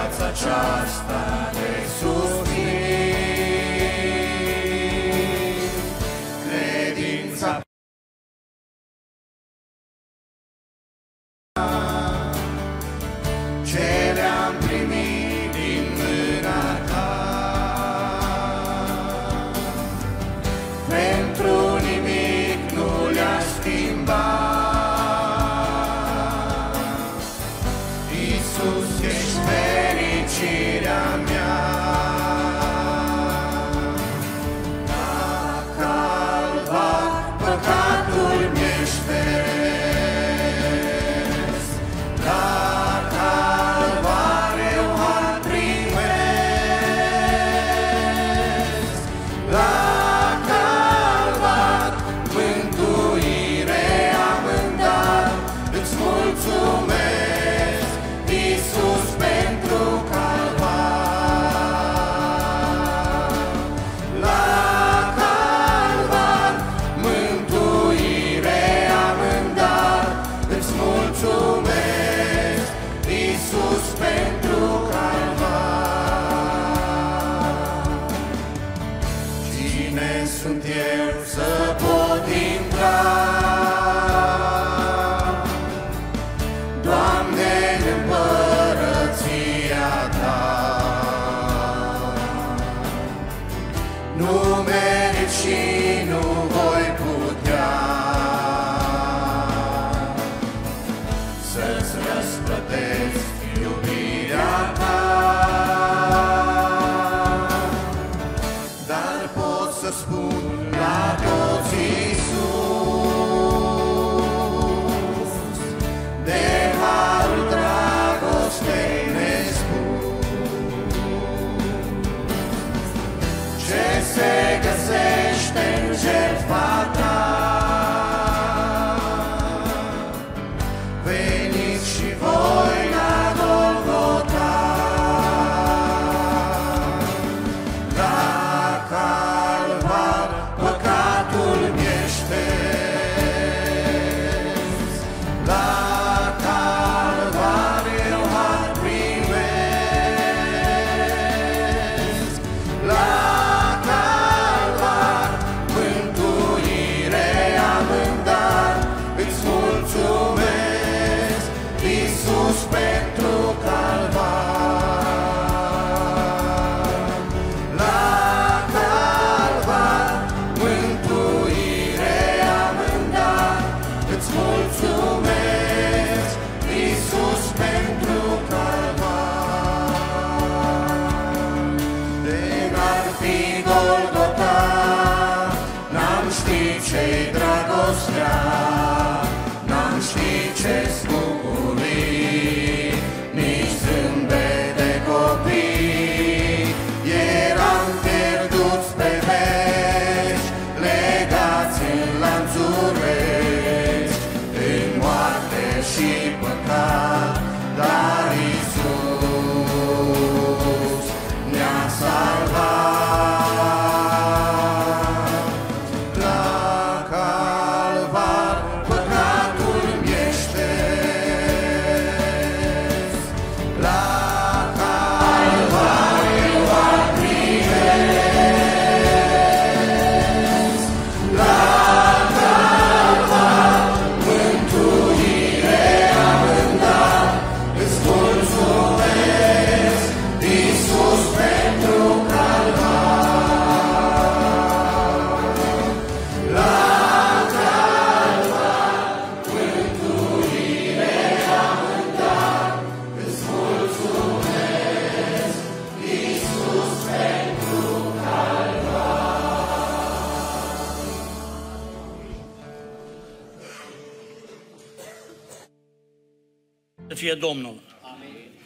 viața 0.00 0.26
aceasta 0.26 1.50
de 1.52 1.86
susțin. 1.98 2.79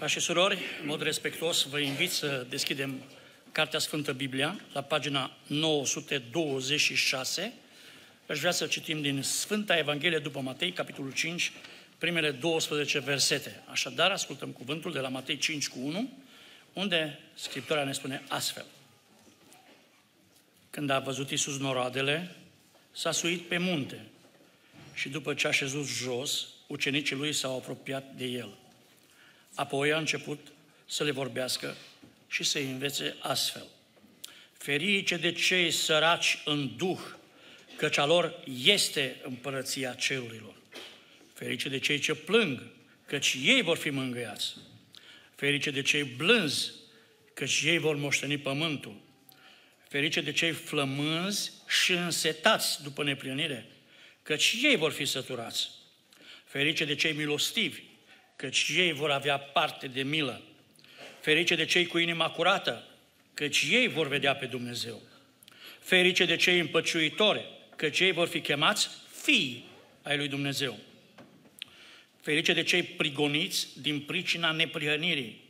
Ca 0.05 0.11
și 0.11 0.21
surori, 0.21 0.59
în 0.81 0.87
mod 0.87 1.03
respectuos, 1.03 1.63
vă 1.63 1.79
invit 1.79 2.11
să 2.11 2.47
deschidem 2.49 3.03
Cartea 3.53 3.79
Sfântă 3.79 4.13
Biblia, 4.13 4.61
la 4.73 4.83
pagina 4.83 5.31
926, 5.47 7.53
Aș 8.29 8.39
vrea 8.39 8.51
să 8.51 8.67
citim 8.67 9.03
din 9.03 9.23
Sfânta 9.23 9.77
Evanghelie 9.77 10.19
după 10.19 10.41
Matei, 10.41 10.73
capitolul 10.73 11.13
5, 11.13 11.53
primele 11.99 12.31
12 12.31 12.99
versete. 12.99 13.63
Așadar, 13.71 14.11
ascultăm 14.11 14.51
cuvântul 14.51 14.93
de 14.93 14.99
la 14.99 15.09
Matei 15.09 15.37
5 15.37 15.69
cu 15.69 15.79
1, 15.83 16.13
unde 16.73 17.19
Scriptura 17.35 17.85
ne 17.85 17.93
spune 17.93 18.23
astfel. 18.29 18.65
Când 20.71 20.91
a 20.91 20.99
văzut 20.99 21.31
Iisus 21.31 21.59
noroadele, 21.59 22.37
s-a 22.93 23.11
suit 23.11 23.41
pe 23.41 23.59
munte 23.59 24.07
și 24.95 25.09
după 25.09 25.35
ce 25.35 25.47
a 25.47 25.51
șezut 25.51 25.87
jos, 25.87 26.47
ucenicii 26.67 27.17
lui 27.17 27.33
s-au 27.33 27.57
apropiat 27.57 28.13
de 28.17 28.25
el. 28.25 28.59
Apoi 29.55 29.93
a 29.93 29.99
început 29.99 30.53
să 30.87 31.05
le 31.05 31.11
vorbească 31.11 31.77
și 32.29 32.43
să-i 32.43 32.65
învețe 32.65 33.17
astfel. 33.21 33.67
Ferice 34.53 35.17
de 35.17 35.33
cei 35.33 35.71
săraci 35.71 36.39
în 36.45 36.77
duh, 36.77 37.01
căci 37.77 37.99
a 37.99 38.05
lor 38.05 38.43
este 38.65 39.21
împărăția 39.23 39.93
cerurilor. 39.93 40.55
Ferice 41.35 41.69
de 41.69 41.79
cei 41.79 41.99
ce 41.99 42.15
plâng, 42.15 42.63
căci 43.07 43.37
ei 43.43 43.63
vor 43.63 43.77
fi 43.77 43.91
mângâiați. 43.91 44.55
Ferice 45.35 45.71
de 45.71 45.83
cei 45.83 46.03
blânzi, 46.03 46.73
căci 47.35 47.63
ei 47.63 47.79
vor 47.79 47.97
moșteni 47.97 48.39
pământul. 48.39 49.01
Ferice 49.89 50.21
de 50.21 50.33
cei 50.33 50.53
flămânzi 50.53 51.53
și 51.69 51.93
însetați 51.93 52.83
după 52.83 53.05
neplinire, 53.05 53.67
căci 54.23 54.57
ei 54.63 54.77
vor 54.77 54.93
fi 54.93 55.05
săturați. 55.05 55.69
Ferice 56.45 56.85
de 56.85 56.95
cei 56.95 57.13
milostivi, 57.13 57.83
căci 58.37 58.73
ei 58.77 58.93
vor 58.93 59.11
avea 59.11 59.39
parte 59.39 59.87
de 59.87 60.03
milă. 60.03 60.43
Ferice 61.21 61.55
de 61.55 61.65
cei 61.65 61.87
cu 61.87 61.99
inima 61.99 62.31
curată, 62.31 62.85
căci 63.35 63.67
ei 63.71 63.89
vor 63.89 64.09
vedea 64.09 64.35
pe 64.35 64.47
Dumnezeu. 64.47 65.03
Ferice 65.81 66.25
de 66.25 66.37
cei 66.37 66.59
împăciuitori, 66.59 67.45
căci 67.77 68.01
ei 68.01 68.13
vor 68.13 68.29
fi 68.29 68.41
chemați 68.41 68.89
fii 69.23 69.65
ai 70.03 70.17
lui 70.17 70.29
Dumnezeu. 70.29 70.79
Ferice 72.21 72.53
de 72.53 72.63
cei 72.63 72.83
prigoniți 72.83 73.81
din 73.81 74.01
pricina 74.01 74.51
neprihănirii, 74.51 75.41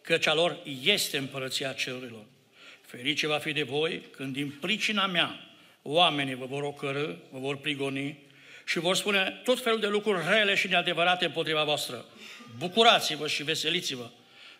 căci 0.00 0.26
a 0.26 0.34
lor 0.34 0.58
este 0.82 1.16
împărăția 1.18 1.72
cerurilor. 1.72 2.24
Ferice 2.80 3.26
va 3.26 3.38
fi 3.38 3.52
de 3.52 3.62
voi 3.62 4.02
când 4.10 4.32
din 4.32 4.50
pricina 4.60 5.06
mea 5.06 5.48
oamenii 5.82 6.34
vă 6.34 6.46
vor 6.46 6.62
ocărâ, 6.62 7.14
vă 7.30 7.38
vor 7.38 7.56
prigoni 7.56 8.18
și 8.68 8.78
vor 8.78 8.96
spune 8.96 9.40
tot 9.44 9.62
felul 9.62 9.80
de 9.80 9.86
lucruri 9.86 10.28
rele 10.28 10.54
și 10.54 10.68
neadevărate 10.68 11.24
împotriva 11.24 11.64
voastră. 11.64 12.04
Bucurați-vă 12.58 13.26
și 13.26 13.42
veseliți-vă, 13.42 14.10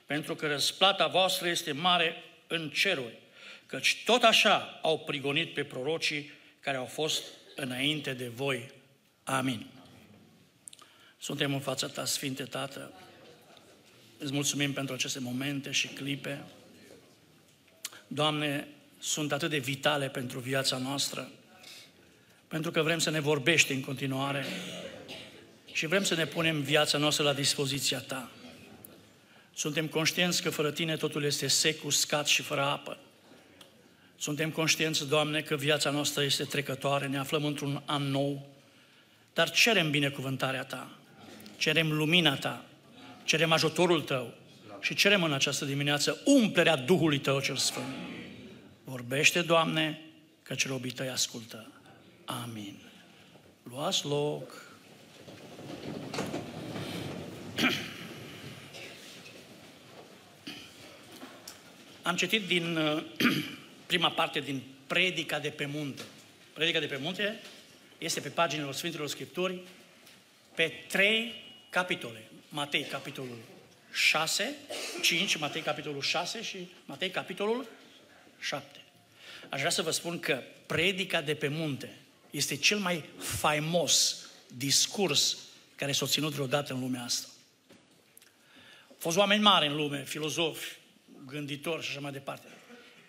pentru 0.07 0.35
că 0.35 0.47
răsplata 0.47 1.07
voastră 1.07 1.49
este 1.49 1.73
mare 1.73 2.23
în 2.47 2.71
ceruri, 2.71 3.19
căci 3.67 4.03
tot 4.05 4.23
așa 4.23 4.79
au 4.83 4.99
prigonit 4.99 5.55
pe 5.55 5.65
prorocii 5.65 6.31
care 6.61 6.77
au 6.77 6.85
fost 6.85 7.23
înainte 7.57 8.13
de 8.13 8.29
voi. 8.29 8.71
Amin. 9.25 9.67
Suntem 11.19 11.55
în 11.55 11.61
fața 11.61 11.87
ta, 11.87 12.05
Sfinte 12.05 12.43
Tată. 12.43 12.93
Îți 14.19 14.33
mulțumim 14.33 14.73
pentru 14.73 14.95
aceste 14.95 15.21
momente 15.21 15.71
și 15.71 15.87
clipe. 15.87 16.45
Doamne, 18.07 18.69
sunt 18.99 19.33
atât 19.33 19.51
de 19.51 19.59
vitale 19.59 20.09
pentru 20.09 20.39
viața 20.39 20.77
noastră, 20.77 21.29
pentru 22.49 22.71
că 22.71 22.83
vrem 22.83 22.99
să 22.99 23.11
ne 23.11 23.21
vorbești 23.21 23.73
în 23.73 23.81
continuare 23.81 24.45
și 25.73 25.87
vrem 25.87 26.05
să 26.05 26.15
ne 26.15 26.27
punem 26.27 26.61
viața 26.61 26.99
noastră 26.99 27.25
la 27.25 27.33
dispoziția 27.33 27.99
Ta. 27.99 28.31
Suntem 29.55 29.87
conștienți 29.87 30.43
că 30.43 30.51
fără 30.51 30.71
Tine 30.71 30.97
totul 30.97 31.25
este 31.25 31.47
sec, 31.47 31.85
uscat 31.85 32.27
și 32.27 32.43
fără 32.43 32.63
apă. 32.63 32.99
Suntem 34.19 34.51
conștienți, 34.51 35.09
Doamne, 35.09 35.41
că 35.41 35.57
viața 35.57 35.91
noastră 35.91 36.23
este 36.23 36.45
trecătoare, 36.45 37.07
ne 37.07 37.19
aflăm 37.19 37.45
într-un 37.45 37.83
an 37.85 38.03
nou, 38.03 38.49
dar 39.33 39.51
cerem 39.51 39.91
binecuvântarea 39.91 40.65
Ta, 40.65 40.91
cerem 41.57 41.93
lumina 41.93 42.37
Ta, 42.37 42.65
cerem 43.25 43.53
ajutorul 43.53 44.01
Tău 44.01 44.35
și 44.81 44.95
cerem 44.95 45.23
în 45.23 45.33
această 45.33 45.65
dimineață 45.65 46.21
umplerea 46.25 46.77
Duhului 46.77 47.19
Tău 47.19 47.41
cel 47.41 47.57
Sfânt. 47.57 47.95
Vorbește, 48.85 49.41
Doamne, 49.41 50.01
căci 50.43 50.67
robii 50.67 50.91
Tăi 50.91 51.09
ascultă. 51.09 51.78
Amin. 52.29 52.77
Luați 53.63 54.07
loc. 54.07 54.73
Am 62.03 62.17
citit 62.17 62.47
din 62.47 62.77
uh, 62.77 63.03
prima 63.87 64.11
parte 64.11 64.41
din 64.41 64.63
Predica 64.87 65.39
de 65.39 65.49
pe 65.49 65.67
munte. 65.67 66.03
Predica 66.53 66.79
de 66.79 66.87
pe 66.87 66.97
munte 66.97 67.41
este 67.99 68.21
pe 68.21 68.29
paginile 68.29 68.73
Sfintelor 68.73 69.09
Scripturi 69.09 69.61
pe 70.55 70.73
trei 70.89 71.35
capitole. 71.71 72.23
Matei, 72.49 72.83
capitolul 72.83 73.39
6, 73.93 74.55
5, 75.03 75.37
Matei, 75.37 75.63
capitolul 75.63 76.03
6 76.03 76.43
și 76.43 76.69
Matei, 76.85 77.11
capitolul 77.11 77.67
7. 78.41 78.81
Aș 79.49 79.59
vrea 79.59 79.71
să 79.71 79.83
vă 79.83 79.91
spun 79.91 80.19
că 80.19 80.43
Predica 80.67 81.21
de 81.21 81.35
pe 81.35 81.49
munte 81.49 81.97
este 82.31 82.57
cel 82.57 82.79
mai 82.79 83.05
faimos 83.19 84.17
discurs 84.57 85.37
care 85.77 85.93
s-a 85.93 86.07
ținut 86.07 86.33
vreodată 86.33 86.73
în 86.73 86.81
lumea 86.81 87.03
asta. 87.03 87.27
Au 88.89 88.97
fost 88.99 89.17
oameni 89.17 89.43
mari 89.43 89.67
în 89.67 89.77
lume, 89.77 90.05
filozofi, 90.05 90.77
gânditori 91.27 91.83
și 91.83 91.91
așa 91.91 92.01
mai 92.01 92.13
departe. 92.13 92.49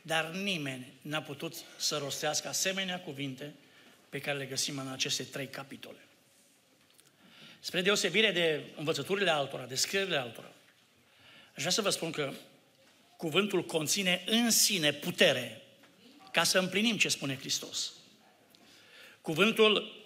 Dar 0.01 0.25
nimeni 0.29 0.93
n-a 1.01 1.21
putut 1.21 1.53
să 1.77 1.97
rostească 1.97 2.47
asemenea 2.47 2.99
cuvinte 2.99 3.53
pe 4.09 4.19
care 4.19 4.37
le 4.37 4.45
găsim 4.45 4.77
în 4.77 4.87
aceste 4.87 5.23
trei 5.23 5.47
capitole. 5.47 5.97
Spre 7.59 7.81
deosebire 7.81 8.31
de 8.31 8.63
învățăturile 8.75 9.29
altora, 9.29 9.65
de 9.65 9.75
scrierile 9.75 10.17
altora, 10.17 10.51
aș 11.47 11.59
vrea 11.59 11.71
să 11.71 11.81
vă 11.81 11.89
spun 11.89 12.11
că 12.11 12.33
cuvântul 13.17 13.65
conține 13.65 14.23
în 14.25 14.51
sine 14.51 14.93
putere 14.93 15.61
ca 16.31 16.43
să 16.43 16.59
împlinim 16.59 16.97
ce 16.97 17.09
spune 17.09 17.37
Hristos. 17.37 17.91
Cuvântul, 19.21 20.03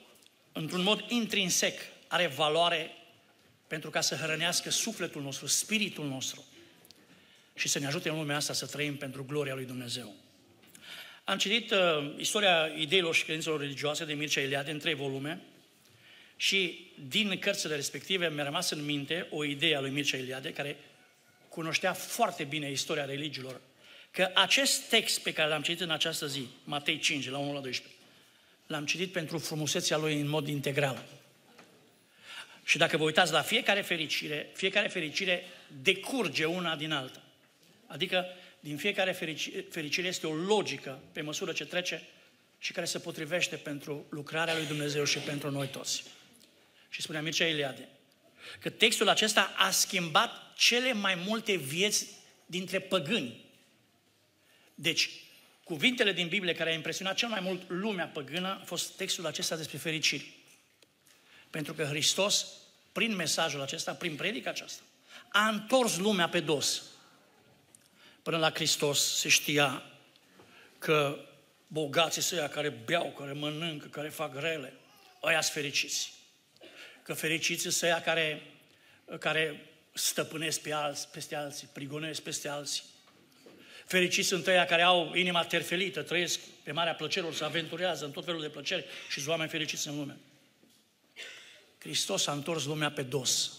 într-un 0.51 0.83
mod 0.83 1.05
intrinsec, 1.07 1.79
are 2.07 2.27
valoare 2.27 2.91
pentru 3.67 3.89
ca 3.89 4.01
să 4.01 4.15
hrănească 4.15 4.69
sufletul 4.69 5.21
nostru, 5.21 5.47
spiritul 5.47 6.07
nostru 6.07 6.43
și 7.55 7.67
să 7.67 7.79
ne 7.79 7.85
ajute 7.85 8.09
în 8.09 8.17
lumea 8.17 8.35
asta 8.35 8.53
să 8.53 8.65
trăim 8.65 8.97
pentru 8.97 9.25
gloria 9.25 9.53
lui 9.53 9.65
Dumnezeu. 9.65 10.13
Am 11.23 11.37
citit 11.37 11.71
uh, 11.71 12.13
istoria 12.17 12.71
ideilor 12.77 13.15
și 13.15 13.23
credințelor 13.23 13.59
religioase 13.59 14.05
de 14.05 14.13
Mircea 14.13 14.41
Eliade 14.41 14.71
în 14.71 14.79
trei 14.79 14.93
volume 14.93 15.41
și 16.35 16.91
din 17.07 17.39
cărțile 17.39 17.75
respective 17.75 18.29
mi-a 18.29 18.43
rămas 18.43 18.69
în 18.69 18.85
minte 18.85 19.27
o 19.29 19.43
idee 19.43 19.75
a 19.75 19.79
lui 19.79 19.89
Mircea 19.89 20.17
Eliade 20.17 20.53
care 20.53 20.77
cunoștea 21.49 21.93
foarte 21.93 22.43
bine 22.43 22.71
istoria 22.71 23.05
religiilor, 23.05 23.61
că 24.11 24.31
acest 24.33 24.81
text 24.81 25.19
pe 25.19 25.33
care 25.33 25.49
l-am 25.49 25.61
citit 25.61 25.81
în 25.81 25.91
această 25.91 26.27
zi, 26.27 26.47
Matei 26.63 26.99
5, 26.99 27.29
la 27.29 27.37
1 27.37 27.53
la 27.53 27.59
12, 27.59 27.95
l-am 28.67 28.85
citit 28.85 29.11
pentru 29.11 29.37
frumusețea 29.37 29.97
lui 29.97 30.19
în 30.19 30.27
mod 30.27 30.47
integral. 30.47 31.05
Și 32.63 32.77
dacă 32.77 32.97
vă 32.97 33.03
uitați 33.03 33.31
la 33.31 33.41
fiecare 33.41 33.81
fericire, 33.81 34.49
fiecare 34.53 34.87
fericire 34.87 35.43
decurge 35.81 36.45
una 36.45 36.75
din 36.75 36.91
alta. 36.91 37.21
Adică 37.87 38.25
din 38.59 38.77
fiecare 38.77 39.11
fericire 39.69 40.07
este 40.07 40.27
o 40.27 40.33
logică 40.33 40.99
pe 41.11 41.21
măsură 41.21 41.51
ce 41.51 41.65
trece 41.65 42.07
și 42.59 42.71
care 42.71 42.85
se 42.85 42.99
potrivește 42.99 43.55
pentru 43.55 44.05
lucrarea 44.09 44.57
lui 44.57 44.65
Dumnezeu 44.65 45.03
și 45.03 45.17
pentru 45.17 45.51
noi 45.51 45.67
toți. 45.67 46.03
Și 46.89 47.01
spunea 47.01 47.21
Mircea 47.21 47.47
Iliade 47.47 47.87
că 48.59 48.69
textul 48.69 49.09
acesta 49.09 49.53
a 49.57 49.69
schimbat 49.69 50.53
cele 50.55 50.93
mai 50.93 51.15
multe 51.15 51.55
vieți 51.55 52.07
dintre 52.45 52.79
păgâni. 52.79 53.45
Deci, 54.75 55.09
cuvintele 55.63 56.11
din 56.11 56.27
Biblie 56.27 56.53
care 56.53 56.69
a 56.69 56.73
impresionat 56.73 57.15
cel 57.15 57.29
mai 57.29 57.39
mult 57.39 57.69
lumea 57.69 58.05
păgână 58.05 58.47
a 58.61 58.65
fost 58.65 58.95
textul 58.95 59.25
acesta 59.25 59.55
despre 59.55 59.77
fericire. 59.77 60.25
Pentru 61.49 61.73
că 61.73 61.83
Hristos, 61.83 62.47
prin 62.91 63.15
mesajul 63.15 63.61
acesta, 63.61 63.93
prin 63.93 64.15
predica 64.15 64.49
aceasta, 64.49 64.81
a 65.27 65.47
întors 65.47 65.97
lumea 65.97 66.29
pe 66.29 66.39
dos. 66.39 66.81
Până 68.23 68.37
la 68.37 68.51
Hristos 68.51 69.15
se 69.19 69.29
știa 69.29 69.83
că 70.79 71.25
bogații 71.67 72.21
săia 72.21 72.49
care 72.49 72.69
beau, 72.69 73.11
care 73.17 73.31
mănâncă, 73.31 73.87
care 73.87 74.09
fac 74.09 74.39
rele, 74.39 74.73
ăia 75.23 75.41
sunt 75.41 75.53
fericiți. 75.53 76.13
Că 77.03 77.13
fericiți 77.13 77.69
sunt 77.69 78.01
care, 78.03 78.41
care 79.19 79.69
stăpânesc 79.93 80.61
pe 80.61 80.71
alții, 80.73 81.07
peste 81.11 81.35
alții, 81.35 81.69
prigonesc 81.73 82.21
peste 82.21 82.47
alții. 82.47 82.83
Fericiți 83.85 84.27
sunt 84.27 84.47
ăia 84.47 84.65
care 84.65 84.81
au 84.81 85.15
inima 85.15 85.43
terfelită, 85.43 86.01
trăiesc 86.01 86.39
pe 86.63 86.71
marea 86.71 86.95
plăcerilor, 86.95 87.33
se 87.33 87.43
aventurează 87.43 88.05
în 88.05 88.11
tot 88.11 88.25
felul 88.25 88.41
de 88.41 88.49
plăceri 88.49 88.85
și 89.09 89.17
sunt 89.17 89.27
oameni 89.27 89.49
fericiți 89.49 89.87
în 89.87 89.97
lume. 89.97 90.17
Hristos 91.79 92.27
a 92.27 92.31
întors 92.31 92.65
lumea 92.65 92.91
pe 92.91 93.01
dos. 93.01 93.51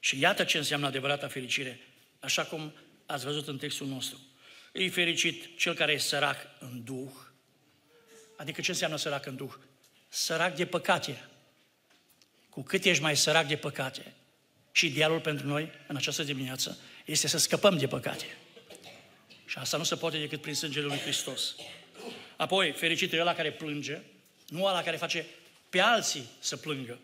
Și 0.00 0.18
iată 0.18 0.44
ce 0.44 0.58
înseamnă 0.58 0.86
adevărata 0.86 1.28
fericire, 1.28 1.80
așa 2.20 2.44
cum 2.44 2.72
ați 3.06 3.24
văzut 3.24 3.48
în 3.48 3.58
textul 3.58 3.86
nostru. 3.86 4.18
E 4.72 4.88
fericit 4.88 5.58
cel 5.58 5.74
care 5.74 5.92
e 5.92 5.98
sărac 5.98 6.36
în 6.58 6.84
duh, 6.84 7.10
Adică 8.40 8.60
ce 8.60 8.70
înseamnă 8.70 8.96
sărac 8.96 9.26
în 9.26 9.36
Duh? 9.36 9.52
Sărac 10.08 10.56
de 10.56 10.66
păcate. 10.66 11.28
Cu 12.48 12.62
cât 12.62 12.84
ești 12.84 13.02
mai 13.02 13.16
sărac 13.16 13.46
de 13.46 13.56
păcate, 13.56 14.14
și 14.72 14.86
idealul 14.86 15.20
pentru 15.20 15.46
noi 15.46 15.70
în 15.86 15.96
această 15.96 16.22
dimineață 16.22 16.78
este 17.04 17.28
să 17.28 17.38
scăpăm 17.38 17.78
de 17.78 17.86
păcate. 17.86 18.24
Și 19.50 19.58
asta 19.58 19.76
nu 19.76 19.84
se 19.84 19.96
poate 19.96 20.18
decât 20.18 20.40
prin 20.40 20.54
sângele 20.54 20.86
lui 20.86 20.98
Hristos. 20.98 21.54
Apoi, 22.36 22.72
fericit 22.72 23.12
e 23.12 23.20
ăla 23.20 23.34
care 23.34 23.52
plânge, 23.52 24.00
nu 24.48 24.64
ăla 24.64 24.82
care 24.82 24.96
face 24.96 25.26
pe 25.70 25.80
alții 25.80 26.24
să 26.38 26.56
plângă, 26.56 26.98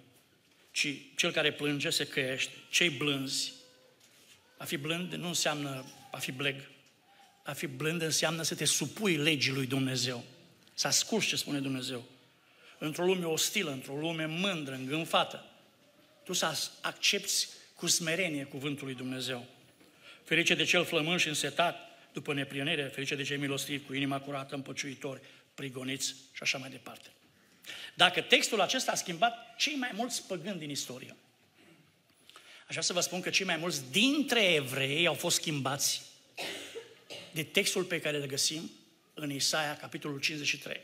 ci 0.70 0.88
cel 1.16 1.32
care 1.32 1.52
plânge 1.52 1.90
se 1.90 2.06
căiește, 2.06 2.52
cei 2.70 2.90
blânzi. 2.90 3.52
A 4.56 4.64
fi 4.64 4.76
blând 4.76 5.12
nu 5.12 5.26
înseamnă 5.26 5.84
a 6.10 6.18
fi 6.18 6.32
bleg. 6.32 6.70
A 7.42 7.52
fi 7.52 7.66
blând 7.66 8.02
înseamnă 8.02 8.42
să 8.42 8.54
te 8.54 8.64
supui 8.64 9.16
legii 9.16 9.52
lui 9.52 9.66
Dumnezeu. 9.66 10.24
Să 10.74 10.86
asculți 10.86 11.26
ce 11.26 11.36
spune 11.36 11.58
Dumnezeu. 11.58 12.04
Într-o 12.78 13.04
lume 13.04 13.24
ostilă, 13.24 13.70
într-o 13.70 13.96
lume 13.96 14.26
mândră, 14.26 14.74
îngânfată, 14.74 15.44
tu 16.24 16.32
să 16.32 16.58
accepti 16.80 17.46
cu 17.74 17.86
smerenie 17.86 18.44
cuvântul 18.44 18.86
lui 18.86 18.94
Dumnezeu. 18.94 19.46
Ferice 20.24 20.54
de 20.54 20.64
cel 20.64 20.84
flămând 20.84 21.20
și 21.20 21.28
însetat 21.28 21.85
după 22.16 22.32
neprionere, 22.32 22.82
ferice 22.82 23.14
de 23.14 23.22
cei 23.22 23.36
milostivi, 23.36 23.84
cu 23.84 23.94
inima 23.94 24.20
curată, 24.20 24.54
împăciuitori, 24.54 25.20
prigoniți 25.54 26.14
și 26.32 26.42
așa 26.42 26.58
mai 26.58 26.70
departe. 26.70 27.08
Dacă 27.94 28.20
textul 28.20 28.60
acesta 28.60 28.92
a 28.92 28.94
schimbat 28.94 29.56
cei 29.56 29.74
mai 29.74 29.90
mulți 29.94 30.26
păgâni 30.26 30.58
din 30.58 30.70
istorie, 30.70 31.16
aș 32.60 32.68
vrea 32.68 32.82
să 32.82 32.92
vă 32.92 33.00
spun 33.00 33.20
că 33.20 33.30
cei 33.30 33.46
mai 33.46 33.56
mulți 33.56 33.90
dintre 33.90 34.44
evrei 34.44 35.06
au 35.06 35.14
fost 35.14 35.36
schimbați 35.36 36.02
de 37.32 37.42
textul 37.42 37.84
pe 37.84 38.00
care 38.00 38.16
îl 38.16 38.26
găsim 38.26 38.70
în 39.14 39.30
Isaia, 39.30 39.76
capitolul 39.76 40.20
53. 40.20 40.80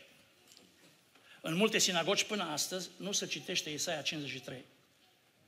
În 1.40 1.54
multe 1.54 1.78
sinagogi 1.78 2.26
până 2.26 2.42
astăzi 2.42 2.88
nu 2.96 3.12
se 3.12 3.26
citește 3.26 3.70
Isaia 3.70 4.02
53. 4.02 4.64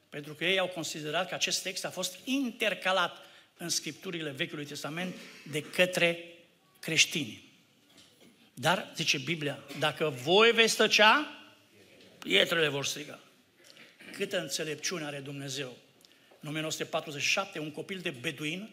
Pentru 0.08 0.34
că 0.34 0.44
ei 0.44 0.58
au 0.58 0.68
considerat 0.68 1.28
că 1.28 1.34
acest 1.34 1.62
text 1.62 1.84
a 1.84 1.90
fost 1.90 2.18
intercalat 2.24 3.32
în 3.56 3.68
scripturile 3.68 4.30
Vechiului 4.30 4.64
Testament 4.64 5.14
de 5.50 5.62
către 5.62 6.24
creștini. 6.80 7.52
Dar, 8.54 8.92
zice 8.96 9.18
Biblia, 9.18 9.64
dacă 9.78 10.08
voi 10.08 10.50
veți 10.50 10.76
tăcea, 10.76 11.38
pietrele 12.18 12.68
vor 12.68 12.84
striga. 12.84 13.20
Câtă 14.12 14.40
înțelepciune 14.40 15.04
are 15.04 15.18
Dumnezeu. 15.18 15.76
În 16.40 16.48
1947, 16.48 17.58
un 17.58 17.70
copil 17.70 17.98
de 17.98 18.10
beduin, 18.10 18.70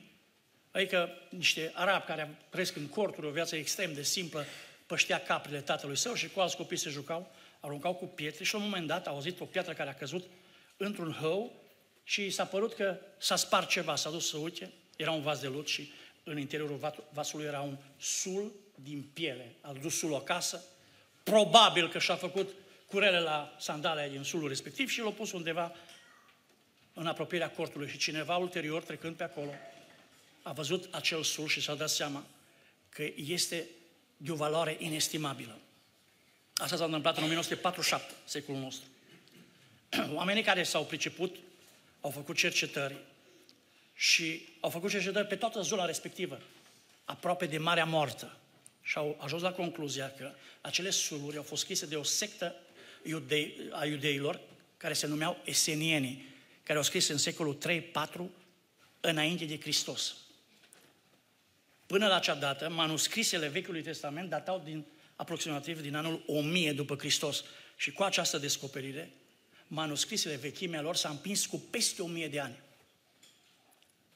adică 0.71 1.09
niște 1.29 1.71
arabi 1.73 2.05
care 2.05 2.38
cresc 2.50 2.75
în 2.75 2.88
corturi, 2.88 3.27
o 3.27 3.31
viață 3.31 3.55
extrem 3.55 3.93
de 3.93 4.03
simplă, 4.03 4.45
păștea 4.85 5.19
caprile 5.19 5.59
tatălui 5.59 5.97
său 5.97 6.13
și 6.13 6.29
cu 6.29 6.39
alți 6.39 6.55
copii 6.55 6.77
se 6.77 6.89
jucau, 6.89 7.35
aruncau 7.59 7.93
cu 7.93 8.05
pietre 8.05 8.43
și 8.43 8.53
la 8.53 8.59
un 8.59 8.65
moment 8.65 8.88
dat 8.88 9.07
a 9.07 9.09
auzit 9.09 9.39
o 9.39 9.45
piatră 9.45 9.73
care 9.73 9.89
a 9.89 9.93
căzut 9.93 10.25
într-un 10.77 11.11
hău 11.11 11.61
și 12.03 12.29
s-a 12.29 12.46
părut 12.46 12.74
că 12.74 12.98
s-a 13.17 13.36
spart 13.36 13.70
ceva, 13.70 13.96
s-a 13.96 14.10
dus 14.10 14.29
să 14.29 14.38
uite, 14.38 14.72
era 14.96 15.12
un 15.12 15.22
vas 15.22 15.39
de 15.39 15.48
lut 15.48 15.67
și 15.67 15.91
în 16.24 16.38
interiorul 16.38 17.08
vasului 17.13 17.46
era 17.46 17.62
un 17.62 17.77
sul 18.00 18.51
din 18.75 19.10
piele. 19.13 19.55
A 19.62 19.74
dus 19.81 19.98
sulul 19.98 20.15
acasă, 20.15 20.63
probabil 21.24 21.89
că 21.89 22.00
și-a 22.00 22.15
făcut 22.15 22.50
curele 22.86 23.20
la 23.20 23.55
sandalea 23.60 24.10
din 24.10 24.24
sulul 24.24 24.48
respectiv 24.48 24.89
și 24.89 25.01
l-a 25.01 25.10
pus 25.10 25.31
undeva 25.31 25.75
în 26.93 27.08
apropierea 27.08 27.51
cortului 27.51 27.88
și 27.88 27.98
cineva 27.98 28.38
ulterior, 28.38 28.84
trecând 28.84 29.15
pe 29.15 29.24
acolo, 29.24 29.53
a 30.41 30.51
văzut 30.51 30.93
acel 30.93 31.24
sul 31.24 31.48
și 31.48 31.62
s-a 31.62 31.75
dat 31.75 31.89
seama 31.89 32.24
că 32.89 33.03
este 33.15 33.67
de 34.17 34.31
o 34.31 34.36
valoare 34.36 34.75
inestimabilă. 34.79 35.60
Asta 36.55 36.75
s-a 36.75 36.86
întâmplat 36.86 37.17
în 37.17 37.24
1947, 37.24 38.13
secolul 38.25 38.62
nostru. 38.62 38.88
Oamenii 40.20 40.43
care 40.43 40.63
s-au 40.63 40.86
priceput 40.86 41.36
au 42.01 42.10
făcut 42.10 42.36
cercetări 42.36 42.96
și 43.93 44.48
au 44.60 44.70
făcut 44.70 44.89
cercetări 44.89 45.27
pe 45.27 45.36
toată 45.36 45.62
zona 45.62 45.86
respectivă, 45.86 46.41
aproape 47.05 47.46
de 47.46 47.58
Marea 47.58 47.86
Moartă. 47.86 48.38
Și 48.81 48.98
au 48.98 49.17
ajuns 49.20 49.41
la 49.41 49.51
concluzia 49.51 50.12
că 50.17 50.31
acele 50.62 50.89
suluri 50.89 51.38
au 51.38 51.43
fost 51.43 51.62
scrise 51.62 51.86
de 51.86 51.96
o 51.96 52.03
sectă 52.03 52.55
iudei, 53.03 53.58
a 53.72 53.86
iudeilor 53.86 54.39
care 54.77 54.93
se 54.93 55.08
numeau 55.08 55.38
esenienii, 55.43 56.25
care 56.63 56.77
au 56.77 56.84
scris 56.84 57.08
în 57.08 57.17
secolul 57.17 57.58
3-4 57.67 58.22
înainte 59.01 59.46
de 59.46 59.60
Hristos. 59.60 60.15
Până 61.86 62.08
la 62.08 62.15
acea 62.15 62.36
dată, 62.36 62.70
manuscrisele 62.70 63.48
Vechiului 63.48 63.81
Testament 63.81 64.29
datau 64.29 64.62
din 64.63 64.86
aproximativ 65.15 65.81
din 65.81 65.96
anul 65.96 66.24
1000 66.25 66.74
după 66.74 66.96
Hristos. 66.96 67.43
Și 67.75 67.91
cu 67.91 68.03
această 68.03 68.38
descoperire, 68.38 69.12
manuscrisele 69.73 70.35
vechimea 70.35 70.81
lor 70.81 70.95
s-a 70.95 71.09
împins 71.09 71.45
cu 71.45 71.57
peste 71.69 72.01
o 72.01 72.07
mie 72.07 72.27
de 72.27 72.39
ani. 72.39 72.57